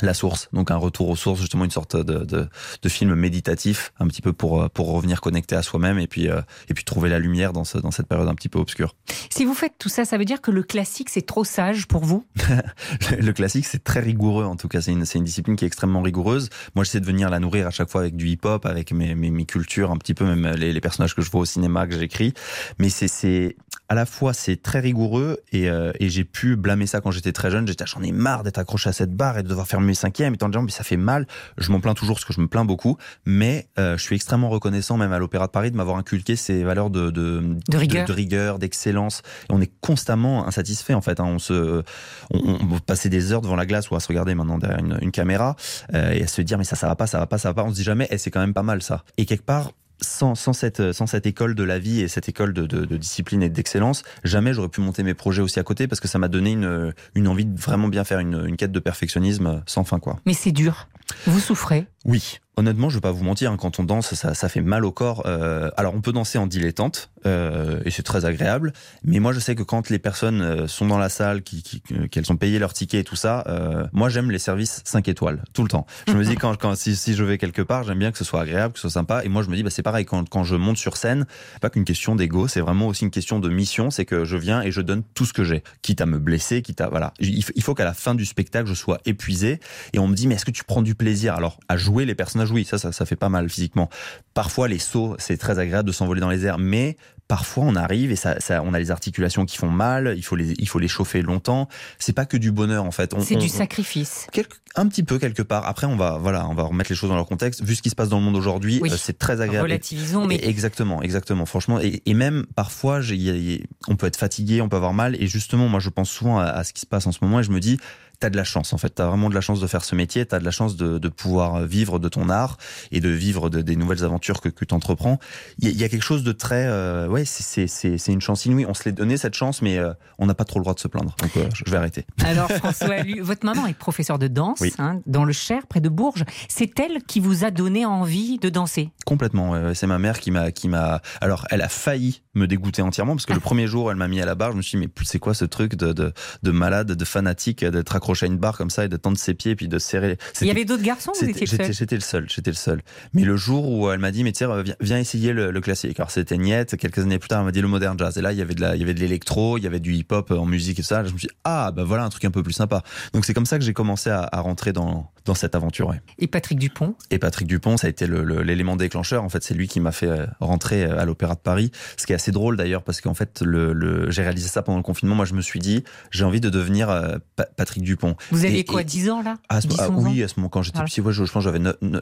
la 0.00 0.14
source, 0.14 0.48
donc 0.52 0.70
un 0.70 0.76
retour 0.76 1.08
aux 1.08 1.16
sources, 1.16 1.40
justement 1.40 1.64
une 1.64 1.70
sorte 1.70 1.96
de, 1.96 2.24
de, 2.24 2.48
de, 2.82 2.88
film 2.88 3.14
méditatif, 3.14 3.92
un 3.98 4.06
petit 4.06 4.22
peu 4.22 4.32
pour 4.32 4.70
pour 4.70 4.92
revenir 4.92 5.20
connecté 5.20 5.56
à 5.56 5.62
soi-même 5.62 5.98
et 5.98 6.06
puis 6.06 6.28
euh, 6.28 6.40
et 6.68 6.74
puis 6.74 6.84
trouver 6.84 7.08
la 7.08 7.18
lumière 7.18 7.52
dans 7.52 7.64
ce, 7.64 7.78
dans 7.78 7.90
cette 7.90 8.06
période 8.06 8.28
un 8.28 8.34
petit 8.34 8.48
peu 8.48 8.58
obscure. 8.58 8.94
Si 9.30 9.44
vous 9.44 9.54
faites 9.54 9.74
tout 9.78 9.88
ça, 9.88 10.04
ça 10.04 10.16
veut 10.16 10.24
dire 10.24 10.40
que 10.40 10.50
le 10.50 10.62
classique 10.62 11.10
c'est 11.10 11.26
trop 11.26 11.44
sage 11.44 11.86
pour 11.86 12.04
vous? 12.04 12.24
Le 13.18 13.32
classique 13.32 13.66
c'est 13.66 13.82
très 13.82 14.00
rigoureux 14.00 14.44
en 14.44 14.56
tout 14.56 14.68
cas, 14.68 14.80
c'est 14.80 14.92
une 14.92 15.04
une 15.14 15.24
discipline 15.24 15.56
qui 15.56 15.64
est 15.64 15.68
extrêmement 15.68 16.02
rigoureuse. 16.02 16.48
Moi 16.74 16.84
j'essaie 16.84 17.00
de 17.00 17.06
venir 17.06 17.28
la 17.30 17.40
nourrir 17.40 17.66
à 17.66 17.70
chaque 17.70 17.90
fois 17.90 18.02
avec 18.02 18.14
du 18.14 18.28
hip-hop, 18.28 18.66
avec 18.66 18.92
mes, 18.92 19.14
mes, 19.14 19.30
mes 19.30 19.46
cultures 19.46 19.90
un 19.90 19.96
petit 19.96 20.14
peu 20.14 20.24
même 20.24 20.54
les, 20.54 20.72
les 20.72 20.80
personnages 20.80 21.14
que 21.14 21.22
je 21.22 21.30
vois 21.30 21.40
au 21.40 21.44
cinéma 21.44 21.86
que 21.86 21.98
j'écris, 21.98 22.34
mais 22.78 22.88
c'est 22.88 23.56
à 23.88 23.94
la 23.94 24.06
fois 24.06 24.32
c'est 24.32 24.60
très 24.62 24.80
rigoureux 24.80 25.38
et, 25.52 25.68
euh, 25.68 25.92
et 25.98 26.10
j'ai 26.10 26.24
pu 26.24 26.56
blâmer 26.56 26.86
ça 26.86 27.00
quand 27.00 27.10
j'étais 27.10 27.32
très 27.32 27.50
jeune. 27.50 27.66
J'étais 27.66 27.86
j'en 27.86 28.02
ai 28.02 28.12
marre 28.12 28.42
d'être 28.42 28.58
accroché 28.58 28.90
à 28.90 28.92
cette 28.92 29.14
barre 29.14 29.38
et 29.38 29.42
de 29.42 29.48
devoir 29.48 29.66
faire 29.66 29.80
mes 29.80 29.94
cinquièmes 29.94 30.34
étant 30.34 30.48
disant 30.48 30.62
mais 30.62 30.70
ça 30.70 30.84
fait 30.84 30.96
mal. 30.96 31.26
Je 31.56 31.70
m'en 31.72 31.80
plains 31.80 31.94
toujours 31.94 32.16
parce 32.16 32.24
que 32.24 32.34
je 32.34 32.40
me 32.40 32.48
plains 32.48 32.64
beaucoup, 32.64 32.98
mais 33.24 33.68
euh, 33.78 33.96
je 33.96 34.02
suis 34.02 34.14
extrêmement 34.16 34.50
reconnaissant 34.50 34.96
même 34.96 35.12
à 35.12 35.18
l'Opéra 35.18 35.46
de 35.46 35.52
Paris 35.52 35.70
de 35.70 35.76
m'avoir 35.76 35.96
inculqué 35.96 36.36
ces 36.36 36.64
valeurs 36.64 36.90
de 36.90 37.10
de, 37.10 37.56
de 37.68 37.76
rigueur, 37.76 38.06
de, 38.06 38.12
rigueur, 38.12 38.58
d'excellence. 38.58 39.22
Et 39.48 39.52
on 39.52 39.60
est 39.60 39.72
constamment 39.80 40.46
insatisfait 40.46 40.94
en 40.94 41.00
fait. 41.00 41.20
Hein. 41.20 41.24
On 41.26 41.38
se 41.38 41.82
on, 42.30 42.58
on 42.60 42.78
passer 42.80 43.08
des 43.08 43.32
heures 43.32 43.40
devant 43.40 43.56
la 43.56 43.66
glace 43.66 43.90
ou 43.90 43.96
à 43.96 44.00
se 44.00 44.08
regarder 44.08 44.34
maintenant 44.34 44.58
derrière 44.58 44.78
une, 44.78 44.98
une 45.00 45.10
caméra 45.12 45.56
euh, 45.94 46.12
et 46.12 46.22
à 46.22 46.26
se 46.26 46.42
dire 46.42 46.58
mais 46.58 46.64
ça 46.64 46.76
ça 46.76 46.88
va 46.88 46.96
pas, 46.96 47.06
ça 47.06 47.18
va 47.18 47.26
pas, 47.26 47.38
ça 47.38 47.48
va 47.48 47.54
pas. 47.54 47.64
On 47.64 47.70
se 47.70 47.76
dit 47.76 47.84
jamais 47.84 48.06
eh, 48.10 48.18
c'est 48.18 48.30
quand 48.30 48.40
même 48.40 48.54
pas 48.54 48.62
mal 48.62 48.82
ça. 48.82 49.04
Et 49.16 49.24
quelque 49.24 49.44
part 49.44 49.72
sans, 50.00 50.34
sans, 50.34 50.52
cette, 50.52 50.92
sans 50.92 51.06
cette 51.06 51.26
école 51.26 51.54
de 51.54 51.62
la 51.62 51.78
vie 51.78 52.00
et 52.00 52.08
cette 52.08 52.28
école 52.28 52.52
de, 52.52 52.66
de, 52.66 52.84
de 52.84 52.96
discipline 52.96 53.42
et 53.42 53.48
d'excellence, 53.48 54.02
jamais 54.24 54.52
j'aurais 54.52 54.68
pu 54.68 54.80
monter 54.80 55.02
mes 55.02 55.14
projets 55.14 55.42
aussi 55.42 55.58
à 55.58 55.62
côté 55.62 55.88
parce 55.88 56.00
que 56.00 56.08
ça 56.08 56.18
m'a 56.18 56.28
donné 56.28 56.52
une, 56.52 56.92
une 57.14 57.28
envie 57.28 57.44
de 57.44 57.58
vraiment 57.60 57.88
bien 57.88 58.04
faire 58.04 58.18
une, 58.20 58.46
une 58.46 58.56
quête 58.56 58.72
de 58.72 58.80
perfectionnisme 58.80 59.62
sans 59.66 59.84
fin. 59.84 59.98
quoi. 59.98 60.20
Mais 60.26 60.34
c'est 60.34 60.52
dur. 60.52 60.88
Vous 61.26 61.40
souffrez? 61.40 61.86
Oui, 62.04 62.38
honnêtement, 62.58 62.90
je 62.90 62.96
vais 62.96 63.00
pas 63.00 63.12
vous 63.12 63.24
mentir, 63.24 63.52
hein, 63.52 63.56
quand 63.56 63.78
on 63.78 63.84
danse, 63.84 64.14
ça, 64.14 64.48
fait 64.48 64.60
mal 64.60 64.84
au 64.84 64.90
corps. 64.90 65.22
Euh, 65.26 65.70
alors, 65.76 65.94
on 65.94 66.00
peut 66.00 66.12
danser 66.12 66.38
en 66.38 66.48
dilettante, 66.48 67.10
euh, 67.24 67.80
et 67.84 67.90
c'est 67.92 68.02
très 68.02 68.24
agréable. 68.24 68.72
Mais 69.04 69.20
moi, 69.20 69.32
je 69.32 69.38
sais 69.38 69.54
que 69.54 69.62
quand 69.62 69.90
les 69.90 70.00
personnes 70.00 70.42
euh, 70.42 70.66
sont 70.66 70.86
dans 70.86 70.98
la 70.98 71.08
salle, 71.08 71.42
qui, 71.42 71.62
qui, 71.62 71.80
qu'elles 72.10 72.32
ont 72.32 72.36
payé 72.36 72.58
leur 72.58 72.72
ticket 72.72 72.98
et 72.98 73.04
tout 73.04 73.16
ça, 73.16 73.44
moi, 73.92 74.08
j'aime 74.08 74.30
les 74.30 74.38
services 74.38 74.82
5 74.84 75.08
étoiles, 75.08 75.44
tout 75.52 75.62
le 75.62 75.68
temps. 75.68 75.86
Je 76.08 76.14
me 76.14 76.24
dis, 76.24 76.34
quand, 76.34 76.74
si, 76.74 77.14
je 77.14 77.24
vais 77.24 77.38
quelque 77.38 77.62
part, 77.62 77.84
j'aime 77.84 77.98
bien 77.98 78.10
que 78.10 78.18
ce 78.18 78.24
soit 78.24 78.40
agréable, 78.40 78.74
que 78.74 78.80
ce 78.80 78.88
soit 78.88 79.00
sympa. 79.00 79.24
Et 79.24 79.28
moi, 79.28 79.42
je 79.42 79.50
me 79.50 79.56
dis, 79.56 79.62
bah, 79.62 79.70
c'est 79.70 79.82
pareil, 79.82 80.04
quand, 80.04 80.28
quand 80.28 80.42
je 80.42 80.56
monte 80.56 80.78
sur 80.78 80.96
scène, 80.96 81.26
pas 81.60 81.70
qu'une 81.70 81.84
question 81.84 82.16
d'ego, 82.16 82.48
c'est 82.48 82.60
vraiment 82.60 82.88
aussi 82.88 83.04
une 83.04 83.10
question 83.10 83.38
de 83.38 83.48
mission, 83.48 83.90
c'est 83.90 84.04
que 84.04 84.24
je 84.24 84.36
viens 84.36 84.62
et 84.62 84.72
je 84.72 84.80
donne 84.80 85.04
tout 85.14 85.24
ce 85.24 85.32
que 85.32 85.44
j'ai, 85.44 85.62
quitte 85.82 86.00
à 86.00 86.06
me 86.06 86.18
blesser, 86.18 86.62
quitte 86.62 86.80
à... 86.80 86.88
Voilà. 86.88 87.14
Il, 87.20 87.44
il 87.54 87.62
faut 87.62 87.74
qu'à 87.74 87.84
la 87.84 87.94
fin 87.94 88.14
du 88.14 88.24
spectacle, 88.24 88.68
je 88.68 88.74
sois 88.74 88.98
épuisé. 89.06 89.60
Et 89.92 90.00
on 90.00 90.08
me 90.08 90.14
dit, 90.14 90.26
mais 90.26 90.34
est-ce 90.34 90.44
que 90.44 90.50
tu 90.50 90.64
prends 90.64 90.82
du 90.82 90.96
plaisir? 90.96 91.34
Alors, 91.34 91.60
à 91.68 91.76
jouer 91.76 92.04
les 92.04 92.16
personnages, 92.16 92.47
oui, 92.52 92.64
ça, 92.64 92.78
ça, 92.78 92.92
ça 92.92 93.06
fait 93.06 93.16
pas 93.16 93.28
mal 93.28 93.48
physiquement. 93.48 93.88
Parfois, 94.34 94.68
les 94.68 94.78
sauts, 94.78 95.16
c'est 95.18 95.36
très 95.36 95.58
agréable 95.58 95.88
de 95.88 95.92
s'envoler 95.92 96.20
dans 96.20 96.30
les 96.30 96.44
airs, 96.44 96.58
mais 96.58 96.96
parfois 97.28 97.64
on 97.64 97.76
arrive 97.76 98.10
et 98.10 98.16
ça, 98.16 98.40
ça, 98.40 98.62
on 98.62 98.72
a 98.72 98.78
les 98.78 98.90
articulations 98.90 99.44
qui 99.44 99.58
font 99.58 99.68
mal, 99.68 100.14
il 100.16 100.22
faut 100.22 100.34
les, 100.34 100.54
il 100.58 100.66
faut 100.66 100.78
les 100.78 100.88
chauffer 100.88 101.20
longtemps. 101.20 101.68
C'est 101.98 102.14
pas 102.14 102.24
que 102.24 102.38
du 102.38 102.52
bonheur 102.52 102.84
en 102.84 102.90
fait. 102.90 103.14
C'est 103.20 103.36
du 103.36 103.50
sacrifice. 103.50 104.26
Quelque, 104.32 104.56
un 104.76 104.88
petit 104.88 105.02
peu 105.02 105.18
quelque 105.18 105.42
part. 105.42 105.66
Après, 105.66 105.86
on 105.86 105.96
va, 105.96 106.16
voilà, 106.16 106.48
on 106.48 106.54
va 106.54 106.62
remettre 106.62 106.90
les 106.90 106.96
choses 106.96 107.10
dans 107.10 107.16
leur 107.16 107.26
contexte. 107.26 107.62
Vu 107.62 107.74
ce 107.74 107.82
qui 107.82 107.90
se 107.90 107.94
passe 107.94 108.08
dans 108.08 108.18
le 108.18 108.24
monde 108.24 108.36
aujourd'hui, 108.36 108.78
oui. 108.80 108.90
euh, 108.90 108.96
c'est 108.96 109.18
très 109.18 109.42
agréable. 109.42 109.64
Relativisons, 109.64 110.26
mais 110.26 110.40
exactement, 110.42 111.02
exactement. 111.02 111.44
Franchement, 111.44 111.78
et, 111.80 112.02
et 112.06 112.14
même 112.14 112.46
parfois, 112.56 113.00
y 113.02 113.28
y 113.28 113.64
on 113.88 113.96
peut 113.96 114.06
être 114.06 114.16
fatigué, 114.16 114.62
on 114.62 114.70
peut 114.70 114.76
avoir 114.76 114.94
mal, 114.94 115.14
et 115.20 115.26
justement, 115.26 115.68
moi, 115.68 115.80
je 115.80 115.90
pense 115.90 116.08
souvent 116.08 116.38
à, 116.38 116.44
à 116.44 116.64
ce 116.64 116.72
qui 116.72 116.80
se 116.80 116.86
passe 116.86 117.06
en 117.06 117.12
ce 117.12 117.18
moment, 117.20 117.40
et 117.40 117.42
je 117.42 117.50
me 117.50 117.60
dis, 117.60 117.78
t'as 118.20 118.30
de 118.30 118.36
la 118.36 118.44
chance 118.44 118.72
en 118.72 118.78
fait, 118.78 118.90
t'as 118.90 119.06
vraiment 119.06 119.28
de 119.30 119.34
la 119.34 119.40
chance 119.40 119.60
de 119.60 119.66
faire 119.66 119.84
ce 119.84 119.94
métier, 119.94 120.26
t'as 120.26 120.38
de 120.38 120.44
la 120.44 120.50
chance 120.50 120.76
de, 120.76 120.98
de, 120.98 121.08
pouvoir 121.08 121.62
vivre 121.64 121.98
de 121.98 122.08
ton 122.08 122.28
art 122.28 122.56
et 122.90 123.00
de 123.00 123.08
vivre 123.08 123.48
de, 123.48 123.62
des 123.62 123.76
nouvelles 123.76 124.04
aventures 124.04 124.40
que, 124.40 124.48
que 124.48 124.64
tu 124.64 124.74
entreprends. 124.74 125.18
Il 125.58 125.68
y, 125.68 125.74
y, 125.74 125.84
a 125.84 125.88
quelque 125.88 126.02
chose 126.02 126.22
de 126.24 126.32
très, 126.32 126.66
euh, 126.66 127.08
ouais, 127.08 127.24
c'est 127.24 127.66
une 128.08 128.20
chance 128.20 128.44
inouïe. 128.46 128.66
On 128.66 128.74
se 128.74 128.84
l'est 128.84 128.92
donné 128.92 129.16
cette 129.16 129.34
chance, 129.34 129.62
mais 129.62 129.78
euh, 129.78 129.92
on 130.18 130.26
n'a 130.26 130.34
pas 130.34 130.44
trop 130.44 130.58
le 130.58 130.64
droit 130.64 130.74
de 130.74 130.80
se 130.80 130.88
plaindre. 130.88 131.14
Donc 131.20 131.36
euh, 131.36 131.48
je 131.52 131.70
vais 131.70 131.76
arrêter. 131.76 132.06
Alors 132.24 132.50
François, 132.50 132.96
votre 133.20 133.46
maman 133.46 133.66
est 133.66 133.78
professeure 133.78 134.18
de 134.18 134.26
danse 134.28 134.60
oui. 134.60 134.72
hein, 134.78 135.00
dans 135.06 135.24
le 135.24 135.32
Cher, 135.32 135.66
près 135.68 135.80
de 135.80 135.88
Bourges. 135.88 136.24
C'est 136.48 136.78
elle 136.80 137.02
qui 137.04 137.20
vous 137.20 137.44
a 137.44 137.50
donné 137.50 137.86
envie 137.86 138.38
de 138.38 138.48
danser? 138.48 138.90
Complètement. 139.06 139.74
C'est 139.74 139.86
ma 139.86 139.98
mère 139.98 140.18
qui 140.18 140.30
m'a, 140.30 140.50
qui 140.50 140.68
m'a. 140.68 141.00
Alors 141.20 141.46
elle 141.50 141.62
a 141.62 141.68
failli 141.68 142.22
me 142.34 142.46
dégoûter 142.46 142.82
entièrement 142.82 143.14
parce 143.14 143.26
que 143.26 143.32
le 143.32 143.40
premier 143.40 143.66
jour, 143.66 143.90
elle 143.90 143.96
m'a 143.96 144.08
mis 144.08 144.20
à 144.20 144.26
la 144.26 144.34
barre. 144.34 144.52
Je 144.52 144.56
me 144.56 144.62
suis 144.62 144.78
dit 144.78 144.86
mais 144.86 145.04
c'est 145.04 145.18
quoi 145.18 145.34
ce 145.34 145.44
truc 145.44 145.76
de, 145.76 145.92
de, 145.92 146.12
de 146.42 146.50
malade, 146.50 146.92
de 146.92 147.04
fanatique, 147.04 147.64
d'être 147.64 147.96
accroché 147.96 148.07
à 148.22 148.26
une 148.26 148.38
barre 148.38 148.56
comme 148.56 148.70
ça 148.70 148.84
et 148.84 148.88
de 148.88 148.96
tendre 148.96 149.18
ses 149.18 149.34
pieds 149.34 149.56
puis 149.56 149.68
de 149.68 149.78
serrer. 149.78 150.18
Il 150.40 150.46
y 150.46 150.50
avait 150.50 150.64
d'autres 150.64 150.82
garçons 150.82 151.12
ou 151.14 151.24
vous 151.24 151.30
étiez 151.30 151.46
seul 151.46 151.72
J'étais 151.72 151.94
le 151.94 152.00
seul, 152.00 152.26
j'étais 152.28 152.50
le 152.50 152.56
seul. 152.56 152.82
Mais 153.12 153.24
le 153.24 153.36
jour 153.36 153.70
où 153.70 153.90
elle 153.90 153.98
m'a 153.98 154.10
dit 154.10 154.24
mais 154.24 154.32
tiens 154.32 154.62
viens, 154.62 154.74
viens 154.80 154.98
essayer 154.98 155.32
le, 155.32 155.50
le, 155.50 155.60
classique. 155.60 155.98
Alors 156.00 156.10
c'était 156.10 156.38
Niette. 156.38 156.76
Quelques 156.76 157.00
années 157.00 157.18
plus 157.18 157.28
tard, 157.28 157.40
elle 157.40 157.46
m'a 157.46 157.52
dit 157.52 157.60
le 157.60 157.68
modern 157.68 157.98
jazz. 157.98 158.16
Et 158.18 158.22
là 158.22 158.32
il 158.32 158.38
y 158.38 158.42
avait 158.42 158.54
de 158.54 158.60
la, 158.60 158.74
il 158.74 158.80
y 158.80 158.82
avait 158.82 158.94
de 158.94 159.00
l'électro, 159.00 159.58
il 159.58 159.64
y 159.64 159.66
avait 159.66 159.80
du 159.80 159.94
hip 159.94 160.06
hop 160.10 160.30
en 160.30 160.46
musique 160.46 160.78
et 160.78 160.82
ça. 160.82 161.04
Je 161.04 161.12
me 161.12 161.18
suis 161.18 161.28
dit, 161.28 161.34
ah 161.44 161.72
bah 161.72 161.84
voilà 161.84 162.04
un 162.04 162.08
truc 162.08 162.24
un 162.24 162.30
peu 162.30 162.42
plus 162.42 162.52
sympa. 162.52 162.82
Donc 163.12 163.24
c'est 163.24 163.34
comme 163.34 163.46
ça 163.46 163.58
que 163.58 163.64
j'ai 163.64 163.74
commencé 163.74 164.10
à, 164.10 164.28
à, 164.30 164.40
rentrer 164.40 164.72
dans 164.72 165.10
dans 165.24 165.34
cette 165.34 165.54
aventure. 165.54 165.88
Ouais. 165.88 166.00
Et 166.18 166.26
Patrick 166.26 166.58
Dupont 166.58 166.94
Et 167.10 167.18
Patrick 167.18 167.46
Dupont, 167.46 167.76
ça 167.76 167.86
a 167.86 167.90
été 167.90 168.06
l'élément 168.06 168.76
déclencheur. 168.76 169.24
En 169.24 169.28
fait, 169.28 169.42
c'est 169.42 169.54
lui 169.54 169.68
qui 169.68 169.80
m'a 169.80 169.92
fait 169.92 170.26
rentrer 170.40 170.84
à 170.84 171.04
l'Opéra 171.04 171.34
de 171.34 171.40
Paris. 171.40 171.70
Ce 171.96 172.06
qui 172.06 172.12
est 172.12 172.16
assez 172.16 172.32
drôle 172.32 172.56
d'ailleurs 172.56 172.82
parce 172.82 173.00
qu'en 173.00 173.14
fait 173.14 173.42
le, 173.42 173.72
le 173.72 174.10
j'ai 174.10 174.22
réalisé 174.22 174.48
ça 174.48 174.62
pendant 174.62 174.78
le 174.78 174.84
confinement. 174.84 175.14
Moi 175.14 175.24
je 175.24 175.34
me 175.34 175.40
suis 175.40 175.60
dit 175.60 175.84
j'ai 176.10 176.24
envie 176.24 176.40
de 176.40 176.50
devenir 176.50 176.90
euh, 176.90 177.16
Patrick 177.56 177.82
Dupont. 177.82 177.97
Vous 178.30 178.44
aviez 178.44 178.64
quoi, 178.64 178.82
et, 178.82 178.84
10 178.84 179.10
ans 179.10 179.22
là? 179.22 179.36
À 179.48 179.60
ce, 179.60 179.68
ah, 179.78 179.88
Oui, 179.90 180.22
à 180.22 180.28
ce 180.28 180.34
moment 180.36 180.48
quand 180.48 180.62
j'étais 180.62 180.78
voilà. 180.78 180.88
petit, 180.88 181.00
ouais, 181.00 181.12
je, 181.12 181.24
je 181.24 181.32
pense 181.32 181.44
j'avais 181.44 181.58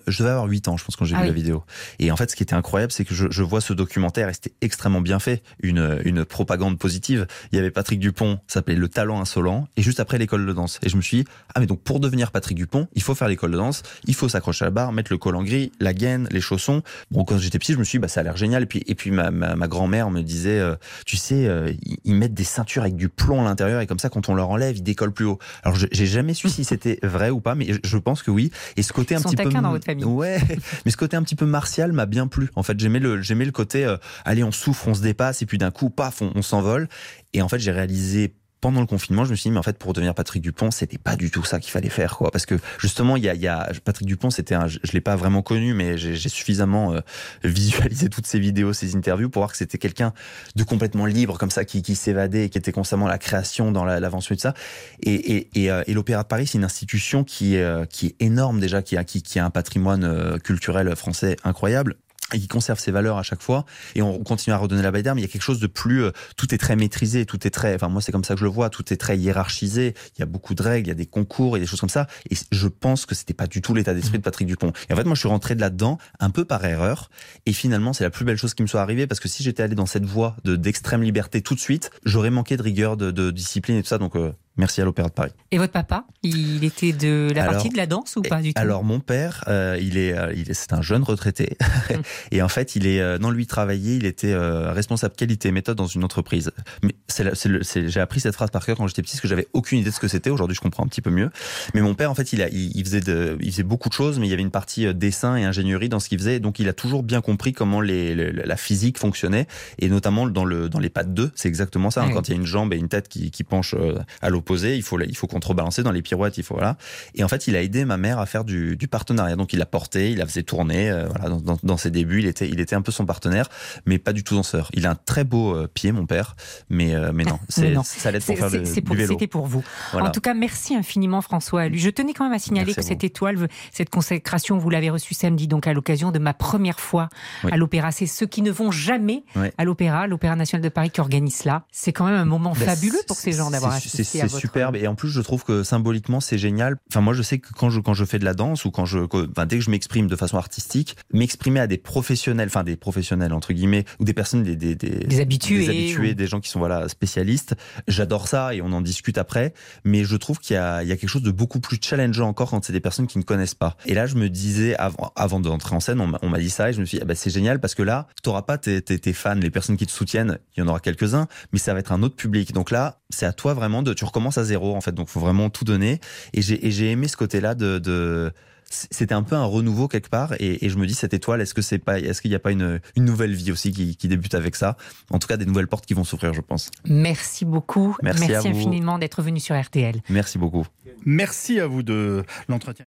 je 0.06 0.18
devais 0.18 0.30
avoir 0.30 0.46
8 0.46 0.68
ans, 0.68 0.76
je 0.76 0.84
pense 0.84 0.96
quand 0.96 1.04
j'ai 1.04 1.14
ah, 1.14 1.18
vu 1.18 1.24
oui. 1.24 1.28
la 1.28 1.34
vidéo. 1.34 1.64
Et 1.98 2.10
en 2.10 2.16
fait, 2.16 2.30
ce 2.30 2.36
qui 2.36 2.42
était 2.42 2.54
incroyable, 2.54 2.92
c'est 2.92 3.04
que 3.04 3.14
je, 3.14 3.26
je, 3.30 3.42
vois 3.42 3.60
ce 3.60 3.72
documentaire 3.72 4.28
et 4.28 4.34
c'était 4.34 4.52
extrêmement 4.60 5.00
bien 5.00 5.18
fait, 5.18 5.42
une, 5.62 6.00
une 6.04 6.24
propagande 6.24 6.78
positive. 6.78 7.26
Il 7.52 7.56
y 7.56 7.58
avait 7.58 7.70
Patrick 7.70 8.00
Dupont, 8.00 8.38
ça 8.46 8.54
s'appelait 8.54 8.74
Le 8.74 8.88
Talent 8.88 9.20
Insolent, 9.20 9.68
et 9.76 9.82
juste 9.82 10.00
après 10.00 10.18
l'école 10.18 10.46
de 10.46 10.52
danse. 10.52 10.78
Et 10.82 10.88
je 10.88 10.96
me 10.96 11.02
suis 11.02 11.18
dit, 11.18 11.24
ah 11.54 11.60
mais 11.60 11.66
donc 11.66 11.80
pour 11.82 12.00
devenir 12.00 12.30
Patrick 12.30 12.56
Dupont, 12.56 12.88
il 12.94 13.02
faut 13.02 13.14
faire 13.14 13.28
l'école 13.28 13.52
de 13.52 13.56
danse, 13.56 13.82
il 14.04 14.14
faut 14.14 14.28
s'accrocher 14.28 14.64
à 14.64 14.68
la 14.68 14.70
barre, 14.70 14.92
mettre 14.92 15.12
le 15.12 15.18
col 15.18 15.36
en 15.36 15.42
gris, 15.42 15.72
la 15.80 15.94
gaine, 15.94 16.28
les 16.30 16.40
chaussons. 16.40 16.82
Bon, 17.10 17.24
quand 17.24 17.38
j'étais 17.38 17.58
petit, 17.58 17.72
je 17.72 17.78
me 17.78 17.84
suis 17.84 17.98
dit, 17.98 18.00
bah 18.00 18.08
ça 18.08 18.20
a 18.20 18.22
l'air 18.22 18.36
génial. 18.36 18.64
Et 18.64 18.66
puis, 18.66 18.82
et 18.86 18.94
puis 18.94 19.10
ma, 19.10 19.30
ma, 19.30 19.54
ma 19.54 19.68
grand-mère 19.68 20.10
me 20.10 20.22
disait, 20.22 20.58
euh, 20.58 20.76
tu 21.04 21.16
sais, 21.16 21.46
euh, 21.46 21.72
ils 22.04 22.14
mettent 22.14 22.34
des 22.34 22.44
ceintures 22.44 22.82
avec 22.82 22.96
du 22.96 23.08
plomb 23.08 23.40
à 23.40 23.44
l'intérieur 23.44 23.80
et 23.80 23.86
comme 23.86 23.98
ça, 23.98 24.08
quand 24.08 24.28
on 24.28 24.34
leur 24.34 24.50
enlève, 24.50 24.76
ils 24.76 24.82
décollent 24.82 25.12
plus 25.12 25.24
haut. 25.24 25.38
Alors 25.62 25.76
j'ai 25.92 26.06
jamais 26.06 26.34
su 26.34 26.48
si 26.48 26.64
c'était 26.64 26.98
vrai 27.02 27.30
ou 27.30 27.40
pas, 27.40 27.54
mais 27.54 27.66
je 27.82 27.98
pense 27.98 28.22
que 28.22 28.30
oui. 28.30 28.50
Et 28.76 28.82
ce 28.82 28.92
côté 28.92 29.14
un 29.14 29.20
petit 29.20 29.36
peu, 29.36 29.48
dans 29.50 29.70
votre 29.70 29.84
famille. 29.84 30.04
ouais, 30.04 30.40
mais 30.84 30.90
ce 30.90 30.96
côté 30.96 31.16
un 31.16 31.22
petit 31.22 31.36
peu 31.36 31.46
martial 31.46 31.92
m'a 31.92 32.06
bien 32.06 32.26
plu. 32.26 32.50
En 32.56 32.62
fait, 32.62 32.78
j'aimais 32.78 33.00
le, 33.00 33.22
j'aimais 33.22 33.44
le 33.44 33.52
côté, 33.52 33.84
euh, 33.84 33.96
allez, 34.24 34.44
on 34.44 34.52
souffre, 34.52 34.88
on 34.88 34.94
se 34.94 35.02
dépasse, 35.02 35.42
et 35.42 35.46
puis 35.46 35.58
d'un 35.58 35.70
coup, 35.70 35.90
paf, 35.90 36.22
on, 36.22 36.32
on 36.34 36.42
s'envole. 36.42 36.88
Et 37.32 37.42
en 37.42 37.48
fait, 37.48 37.58
j'ai 37.58 37.72
réalisé 37.72 38.34
pendant 38.66 38.80
le 38.80 38.86
confinement, 38.86 39.24
je 39.24 39.30
me 39.30 39.36
suis 39.36 39.48
dit, 39.48 39.52
mais 39.52 39.60
en 39.60 39.62
fait, 39.62 39.78
pour 39.78 39.92
devenir 39.92 40.12
Patrick 40.12 40.42
Dupont, 40.42 40.72
c'était 40.72 40.98
pas 40.98 41.14
du 41.14 41.30
tout 41.30 41.44
ça 41.44 41.60
qu'il 41.60 41.70
fallait 41.70 41.88
faire, 41.88 42.16
quoi. 42.16 42.32
Parce 42.32 42.46
que 42.46 42.56
justement, 42.78 43.16
il 43.16 43.22
y 43.22 43.28
a, 43.28 43.34
y 43.34 43.46
a 43.46 43.70
Patrick 43.84 44.08
Dupont, 44.08 44.30
c'était 44.30 44.56
un, 44.56 44.66
je, 44.66 44.80
je 44.82 44.92
l'ai 44.92 45.00
pas 45.00 45.14
vraiment 45.14 45.40
connu, 45.40 45.72
mais 45.72 45.96
j'ai 45.96 46.28
suffisamment 46.28 46.92
euh, 46.92 47.00
visualisé 47.44 48.08
toutes 48.08 48.26
ses 48.26 48.40
vidéos, 48.40 48.72
ses 48.72 48.96
interviews 48.96 49.30
pour 49.30 49.40
voir 49.40 49.52
que 49.52 49.56
c'était 49.56 49.78
quelqu'un 49.78 50.12
de 50.56 50.64
complètement 50.64 51.06
libre, 51.06 51.38
comme 51.38 51.52
ça, 51.52 51.64
qui, 51.64 51.82
qui 51.82 51.94
s'évadait 51.94 52.48
qui 52.48 52.58
était 52.58 52.72
constamment 52.72 53.06
la 53.06 53.18
création 53.18 53.70
dans 53.70 53.84
l'invention 53.84 54.34
et 54.34 54.36
tout 54.36 54.42
ça. 54.42 54.54
Et, 55.00 55.14
et, 55.14 55.48
et, 55.54 55.70
euh, 55.70 55.84
et 55.86 55.94
l'Opéra 55.94 56.24
de 56.24 56.28
Paris, 56.28 56.48
c'est 56.48 56.58
une 56.58 56.64
institution 56.64 57.22
qui 57.22 57.56
euh, 57.56 57.84
qui 57.84 58.06
est 58.06 58.16
énorme 58.18 58.58
déjà, 58.58 58.82
qui 58.82 58.96
a, 58.96 59.04
qui, 59.04 59.22
qui 59.22 59.38
a 59.38 59.44
un 59.44 59.50
patrimoine 59.50 60.04
euh, 60.04 60.38
culturel 60.38 60.94
français 60.96 61.36
incroyable 61.44 61.96
et 62.32 62.38
qui 62.38 62.48
conserve 62.48 62.80
ses 62.80 62.90
valeurs 62.90 63.18
à 63.18 63.22
chaque 63.22 63.42
fois 63.42 63.64
et 63.94 64.02
on 64.02 64.22
continue 64.22 64.52
à 64.52 64.58
redonner 64.58 64.82
la 64.82 64.90
baille 64.90 65.04
mais 65.14 65.20
il 65.20 65.24
y 65.24 65.28
a 65.28 65.28
quelque 65.28 65.42
chose 65.42 65.60
de 65.60 65.66
plus 65.66 66.02
euh, 66.02 66.10
tout 66.36 66.52
est 66.54 66.58
très 66.58 66.74
maîtrisé 66.74 67.24
tout 67.24 67.46
est 67.46 67.50
très 67.50 67.74
enfin 67.74 67.88
moi 67.88 68.02
c'est 68.02 68.12
comme 68.12 68.24
ça 68.24 68.34
que 68.34 68.40
je 68.40 68.44
le 68.44 68.50
vois. 68.50 68.70
Tout 68.70 68.92
est 68.92 68.96
très 68.96 69.16
hiérarchisé. 69.18 69.94
Il 70.16 70.20
y 70.20 70.22
a 70.22 70.26
beaucoup 70.26 70.54
de 70.54 70.62
règles 70.62 70.86
il 70.86 70.90
y 70.90 70.92
a 70.92 70.94
des 70.94 71.06
concours 71.06 71.56
et 71.56 71.60
des 71.60 71.66
choses 71.66 71.80
comme 71.80 71.88
ça. 71.88 72.06
Et 72.30 72.36
je 72.50 72.68
pense 72.68 73.06
que 73.06 73.14
c'était 73.14 73.34
pas 73.34 73.46
du 73.46 73.60
tout 73.62 73.74
l'état 73.74 73.94
d'esprit 73.94 74.18
de 74.18 74.22
Patrick 74.22 74.46
Dupont. 74.46 74.72
Et 74.88 74.92
en 74.92 74.96
fait 74.96 75.04
moi 75.04 75.14
je 75.14 75.20
suis 75.20 75.28
rentré 75.28 75.54
de 75.54 75.60
là-dedans 75.60 75.98
un 76.20 76.30
peu 76.30 76.44
par 76.44 76.64
erreur. 76.64 77.10
Et 77.46 77.52
finalement 77.52 77.92
c'est 77.92 78.04
la 78.04 78.10
plus 78.10 78.24
belle 78.24 78.36
chose 78.36 78.54
qui 78.54 78.62
me 78.62 78.68
soit 78.68 78.80
arrivée 78.80 79.06
parce 79.06 79.20
que 79.20 79.28
si 79.28 79.42
j'étais 79.42 79.62
allé 79.62 79.74
dans 79.74 79.86
cette 79.86 80.04
voie 80.04 80.36
de 80.44 80.56
d'extrême 80.56 81.02
liberté 81.02 81.42
tout 81.42 81.54
de 81.54 81.60
suite 81.60 81.90
j'aurais 82.04 82.30
manqué 82.30 82.56
de 82.56 82.62
rigueur 82.62 82.96
de, 82.96 83.10
de 83.10 83.30
discipline 83.30 83.76
et 83.76 83.82
tout 83.82 83.88
ça. 83.88 83.98
Donc 83.98 84.16
euh, 84.16 84.32
merci 84.56 84.80
à 84.80 84.84
l'Opéra 84.84 85.08
de 85.08 85.14
Paris 85.14 85.32
Et 85.50 85.58
votre 85.58 85.72
papa, 85.72 86.04
il 86.22 86.64
était 86.64 86.92
de 86.92 87.30
la 87.34 87.42
Alors, 87.42 87.54
partie 87.54 87.68
de 87.70 87.76
la 87.76 87.86
danse 87.86 88.16
ou 88.16 88.22
pas 88.22 88.40
du 88.42 88.52
tout? 88.54 88.60
Alors 88.60 88.84
mon 88.84 89.00
père, 89.00 89.44
euh, 89.48 89.76
il 89.80 89.96
est, 89.98 90.16
euh, 90.16 90.32
il 90.34 90.50
est, 90.50 90.54
c'est 90.54 90.72
un 90.72 90.82
jeune 90.82 91.02
retraité 91.02 91.56
et 92.30 92.42
en 92.42 92.48
fait 92.48 92.76
il 92.76 92.86
est, 92.86 93.00
euh, 93.00 93.18
non 93.18 93.30
lui 93.30 93.46
travaillait, 93.46 93.96
il 93.96 94.06
était 94.06 94.32
euh, 94.32 94.72
responsable 94.72 95.14
qualité 95.14 95.48
et 95.48 95.52
méthode 95.52 95.76
dans 95.76 95.86
une 95.86 96.04
entreprise. 96.04 96.50
Mais 96.82 96.94
c'est, 97.08 97.88
j'ai 97.88 98.00
appris 98.00 98.20
cette 98.20 98.34
phrase 98.34 98.50
par 98.50 98.64
cœur 98.64 98.76
quand 98.76 98.86
j'étais 98.86 99.02
petit 99.02 99.12
parce 99.16 99.20
que 99.22 99.28
j'avais 99.28 99.48
aucune 99.52 99.78
idée 99.78 99.90
de 99.90 99.94
ce 99.94 100.00
que 100.00 100.08
c'était. 100.08 100.30
Aujourd'hui 100.30 100.54
je 100.56 100.60
comprends 100.60 100.84
un 100.84 100.88
petit 100.88 101.02
peu 101.02 101.10
mieux. 101.10 101.30
Mais 101.74 101.80
mon 101.80 101.94
père 101.94 102.10
en 102.10 102.14
fait 102.14 102.32
il 102.32 102.42
a, 102.42 102.48
il, 102.48 102.76
il 102.76 102.84
faisait 102.84 103.00
de, 103.00 103.36
il 103.40 103.50
faisait 103.50 103.62
beaucoup 103.62 103.88
de 103.88 103.94
choses, 103.94 104.18
mais 104.18 104.26
il 104.26 104.30
y 104.30 104.32
avait 104.32 104.42
une 104.42 104.50
partie 104.50 104.92
dessin 104.94 105.36
et 105.36 105.44
ingénierie 105.44 105.88
dans 105.88 106.00
ce 106.00 106.08
qu'il 106.08 106.18
faisait. 106.18 106.40
Donc 106.40 106.58
il 106.58 106.68
a 106.68 106.72
toujours 106.72 107.02
bien 107.02 107.20
compris 107.20 107.52
comment 107.52 107.80
les, 107.80 108.14
les- 108.14 108.32
la 108.32 108.56
physique 108.56 108.98
fonctionnait 108.98 109.46
et 109.78 109.88
notamment 109.88 110.26
dans 110.26 110.44
le, 110.44 110.68
dans 110.68 110.78
les 110.78 110.90
pattes 110.90 111.14
2, 111.14 111.30
c'est 111.34 111.48
exactement 111.48 111.90
ça. 111.90 112.02
hein. 112.02 112.06
Oui. 112.08 112.14
Quand 112.14 112.28
il 112.28 112.32
y 112.32 112.34
a 112.34 112.36
une 112.40 112.46
jambe 112.46 112.72
et 112.72 112.76
une 112.76 112.88
tête 112.88 113.08
qui, 113.08 113.30
qui 113.30 113.44
penchent 113.44 113.74
euh, 113.74 113.98
à 114.22 114.28
l'opposé, 114.30 114.45
il 114.54 114.82
faut, 114.82 115.00
il 115.00 115.16
faut 115.16 115.26
contrebalancer 115.26 115.82
dans 115.82 115.90
les 115.92 116.02
pirouettes, 116.02 116.38
il 116.38 116.42
faut 116.44 116.54
voilà. 116.54 116.76
Et 117.14 117.24
en 117.24 117.28
fait, 117.28 117.46
il 117.46 117.56
a 117.56 117.62
aidé 117.62 117.84
ma 117.84 117.96
mère 117.96 118.18
à 118.18 118.26
faire 118.26 118.44
du, 118.44 118.76
du 118.76 118.88
partenariat. 118.88 119.36
Donc, 119.36 119.52
il 119.52 119.58
l'a 119.58 119.66
porté, 119.66 120.10
il 120.12 120.18
la 120.18 120.26
faisait 120.26 120.42
tourner. 120.42 120.90
euh, 120.90 121.06
voilà, 121.08 121.28
dans, 121.28 121.40
dans, 121.40 121.58
dans 121.62 121.76
ses 121.76 121.90
débuts, 121.90 122.20
il 122.20 122.26
était, 122.26 122.48
il 122.48 122.60
était 122.60 122.74
un 122.76 122.82
peu 122.82 122.92
son 122.92 123.04
partenaire, 123.06 123.48
mais 123.86 123.98
pas 123.98 124.12
du 124.12 124.24
tout 124.24 124.34
danseur. 124.36 124.70
Il 124.74 124.86
a 124.86 124.90
un 124.90 124.94
très 124.94 125.24
beau 125.24 125.54
euh, 125.54 125.68
pied, 125.72 125.92
mon 125.92 126.06
père, 126.06 126.36
mais, 126.70 126.94
euh, 126.94 127.10
mais 127.12 127.24
non, 127.24 127.38
c'est, 127.48 127.70
non. 127.70 127.82
ça 127.82 128.10
l'aide 128.10 128.22
pour 128.24 128.36
faire 128.38 128.50
c'est 128.50 128.74
du 128.76 128.82
pour- 128.82 128.96
vélo. 128.96 129.12
C'était 129.14 129.26
pour 129.26 129.46
vous. 129.46 129.64
Voilà. 129.92 130.08
En 130.08 130.10
tout 130.10 130.20
cas, 130.20 130.34
merci 130.34 130.74
infiniment 130.74 131.20
François. 131.20 131.68
Je 131.72 131.90
tenais 131.90 132.12
quand 132.14 132.24
même 132.24 132.32
à 132.32 132.38
signaler 132.38 132.66
Merci 132.68 132.80
que 132.80 132.86
cette 132.86 133.04
étoile, 133.04 133.48
cette 133.72 133.90
consécration, 133.90 134.58
vous 134.58 134.70
l'avez 134.70 134.90
reçue 134.90 135.14
samedi, 135.14 135.48
donc 135.48 135.66
à 135.66 135.72
l'occasion 135.72 136.10
de 136.12 136.18
ma 136.18 136.34
première 136.34 136.80
fois 136.80 137.08
Oui. 137.44 137.50
à 137.52 137.56
l'opéra. 137.56 137.90
C'est 137.92 138.06
ceux 138.06 138.26
qui 138.26 138.42
ne 138.42 138.50
vont 138.50 138.70
jamais 138.70 139.24
à 139.58 139.64
l'opéra, 139.64 140.06
l'Opéra 140.06 140.36
national 140.36 140.62
de 140.62 140.68
Paris 140.68 140.90
qui 140.90 141.00
organise 141.00 141.36
cela. 141.36 141.64
C'est 141.72 141.92
quand 141.92 142.06
même 142.06 142.14
un 142.14 142.24
moment 142.24 142.52
Ben, 142.58 142.66
fabuleux 142.66 142.98
pour 143.06 143.16
ces 143.16 143.32
gens 143.32 143.50
d'avoir 143.50 143.72
assisté 143.72 144.20
à 144.22 144.28
c'est 144.28 144.35
votre... 144.36 144.40
superbe 144.46 144.76
et 144.76 144.86
en 144.86 144.94
plus 144.94 145.08
je 145.10 145.20
trouve 145.20 145.44
que 145.44 145.62
symboliquement 145.62 146.20
c'est 146.20 146.38
génial. 146.38 146.76
Enfin 146.90 147.00
moi 147.00 147.14
je 147.14 147.22
sais 147.22 147.38
que 147.38 147.48
quand 147.52 147.70
je 147.70 147.80
quand 147.80 147.94
je 147.94 148.04
fais 148.04 148.18
de 148.18 148.24
la 148.24 148.34
danse 148.34 148.64
ou 148.64 148.70
quand 148.70 148.84
je 148.86 149.06
que- 149.06 149.28
enfin, 149.30 149.46
dès 149.46 149.58
que 149.58 149.64
je 149.64 149.70
m'exprime 149.70 150.06
de 150.06 150.16
façon 150.16 150.36
artistique, 150.38 150.96
m'exprimer 151.12 151.60
à 151.60 151.66
des 151.66 151.78
professionnels, 151.78 152.48
enfin 152.48 152.64
des 152.64 152.76
professionnels 152.76 153.32
entre 153.32 153.52
guillemets 153.52 153.84
ou 153.98 154.04
des 154.04 154.12
personnes 154.14 154.42
des 154.42 154.56
des, 154.56 154.74
des, 154.74 154.90
Des 155.06 155.20
habitués 155.20 155.58
des, 155.66 155.70
habitués, 155.70 156.10
ou- 156.12 156.14
des 156.14 156.26
gens 156.26 156.40
qui 156.40 156.48
sont 156.50 156.58
voilà 156.58 156.88
spécialistes. 156.88 157.54
J'adore 157.88 158.28
ça 158.28 158.54
et 158.54 158.62
on 158.62 158.72
en 158.72 158.80
discute 158.80 159.18
après. 159.18 159.54
Mais 159.84 160.04
je 160.04 160.16
trouve 160.16 160.38
qu'il 160.38 160.54
y 160.54 160.58
a 160.58 160.82
il 160.82 160.88
y 160.88 160.92
a 160.92 160.96
quelque 160.96 161.08
chose 161.10 161.22
de 161.22 161.30
beaucoup 161.30 161.60
plus 161.60 161.78
challengeant 161.80 162.28
encore 162.28 162.50
quand 162.50 162.64
c'est 162.64 162.72
des 162.72 162.80
personnes 162.80 163.06
qui 163.06 163.18
ne 163.18 163.22
connaissent 163.24 163.54
pas. 163.54 163.76
Et 163.86 163.94
là 163.94 164.06
je 164.06 164.16
me 164.16 164.28
disais 164.28 164.76
avant 164.76 165.12
avant 165.16 165.40
d'entrer 165.40 165.74
en 165.74 165.80
scène 165.80 166.00
on 166.00 166.28
m'a- 166.28 166.38
dit 166.38 166.50
ça 166.50 166.68
et 166.70 166.72
je 166.74 166.80
me 166.80 166.84
suis 166.84 166.98
dit 166.98 167.02
ah 167.02 167.06
bah, 167.06 167.14
c'est 167.14 167.30
génial 167.30 167.60
parce 167.60 167.74
que 167.74 167.82
là 167.82 168.06
t'auras 168.22 168.42
pas 168.42 168.58
tes, 168.58 168.82
tes, 168.82 168.98
tes 168.98 169.12
fans, 169.12 169.34
les 169.34 169.50
personnes 169.50 169.76
qui 169.76 169.86
te 169.86 169.92
soutiennent, 169.92 170.38
il 170.56 170.60
y 170.60 170.62
en 170.62 170.68
aura 170.68 170.80
quelques-uns, 170.80 171.28
mais 171.52 171.58
ça 171.58 171.72
va 171.72 171.80
être 171.80 171.92
un 171.92 172.02
autre 172.02 172.16
public. 172.16 172.52
Donc 172.52 172.70
là 172.70 173.00
c'est 173.10 173.26
à 173.26 173.32
toi 173.32 173.54
vraiment 173.54 173.82
de 173.82 173.94
tu 173.94 174.04
recommences 174.04 174.38
à 174.38 174.44
zéro 174.44 174.74
en 174.76 174.80
fait. 174.80 174.92
Donc 174.92 175.08
faut 175.08 175.20
vraiment 175.20 175.50
tout 175.50 175.64
donner. 175.64 176.00
Et 176.34 176.42
j'ai 176.42 176.90
aimé 176.90 177.08
ce 177.08 177.16
côté-là 177.16 177.54
de, 177.54 177.78
de 177.78 178.32
c'était 178.68 179.14
un 179.14 179.22
peu 179.22 179.36
un 179.36 179.44
renouveau 179.44 179.86
quelque 179.86 180.08
part 180.10 180.34
et, 180.40 180.64
et 180.64 180.68
je 180.70 180.76
me 180.76 180.88
dis 180.88 180.94
cette 180.94 181.14
étoile 181.14 181.40
est-ce 181.40 181.54
que 181.54 181.62
c'est 181.62 181.78
pas 181.78 182.00
est-ce 182.00 182.20
qu'il 182.20 182.30
n'y 182.32 182.34
a 182.34 182.40
pas 182.40 182.50
une, 182.50 182.80
une 182.96 183.04
nouvelle 183.04 183.32
vie 183.32 183.52
aussi 183.52 183.70
qui, 183.70 183.96
qui 183.96 184.08
débute 184.08 184.34
avec 184.34 184.56
ça? 184.56 184.76
En 185.12 185.20
tout 185.20 185.28
cas 185.28 185.36
des 185.36 185.46
nouvelles 185.46 185.68
portes 185.68 185.86
qui 185.86 185.94
vont 185.94 186.02
s'ouvrir 186.02 186.34
je 186.34 186.40
pense 186.40 186.70
Merci 186.84 187.44
beaucoup. 187.44 187.96
Merci 188.02 188.34
infiniment 188.34 188.98
d'être 188.98 189.22
venu 189.22 189.38
sur 189.38 189.58
RTL. 189.60 190.02
merci 190.08 190.38
beaucoup 190.38 190.66
Merci 191.04 191.60
à 191.60 191.68
vous 191.68 191.84
de 191.84 192.24
l'entretien. 192.48 192.84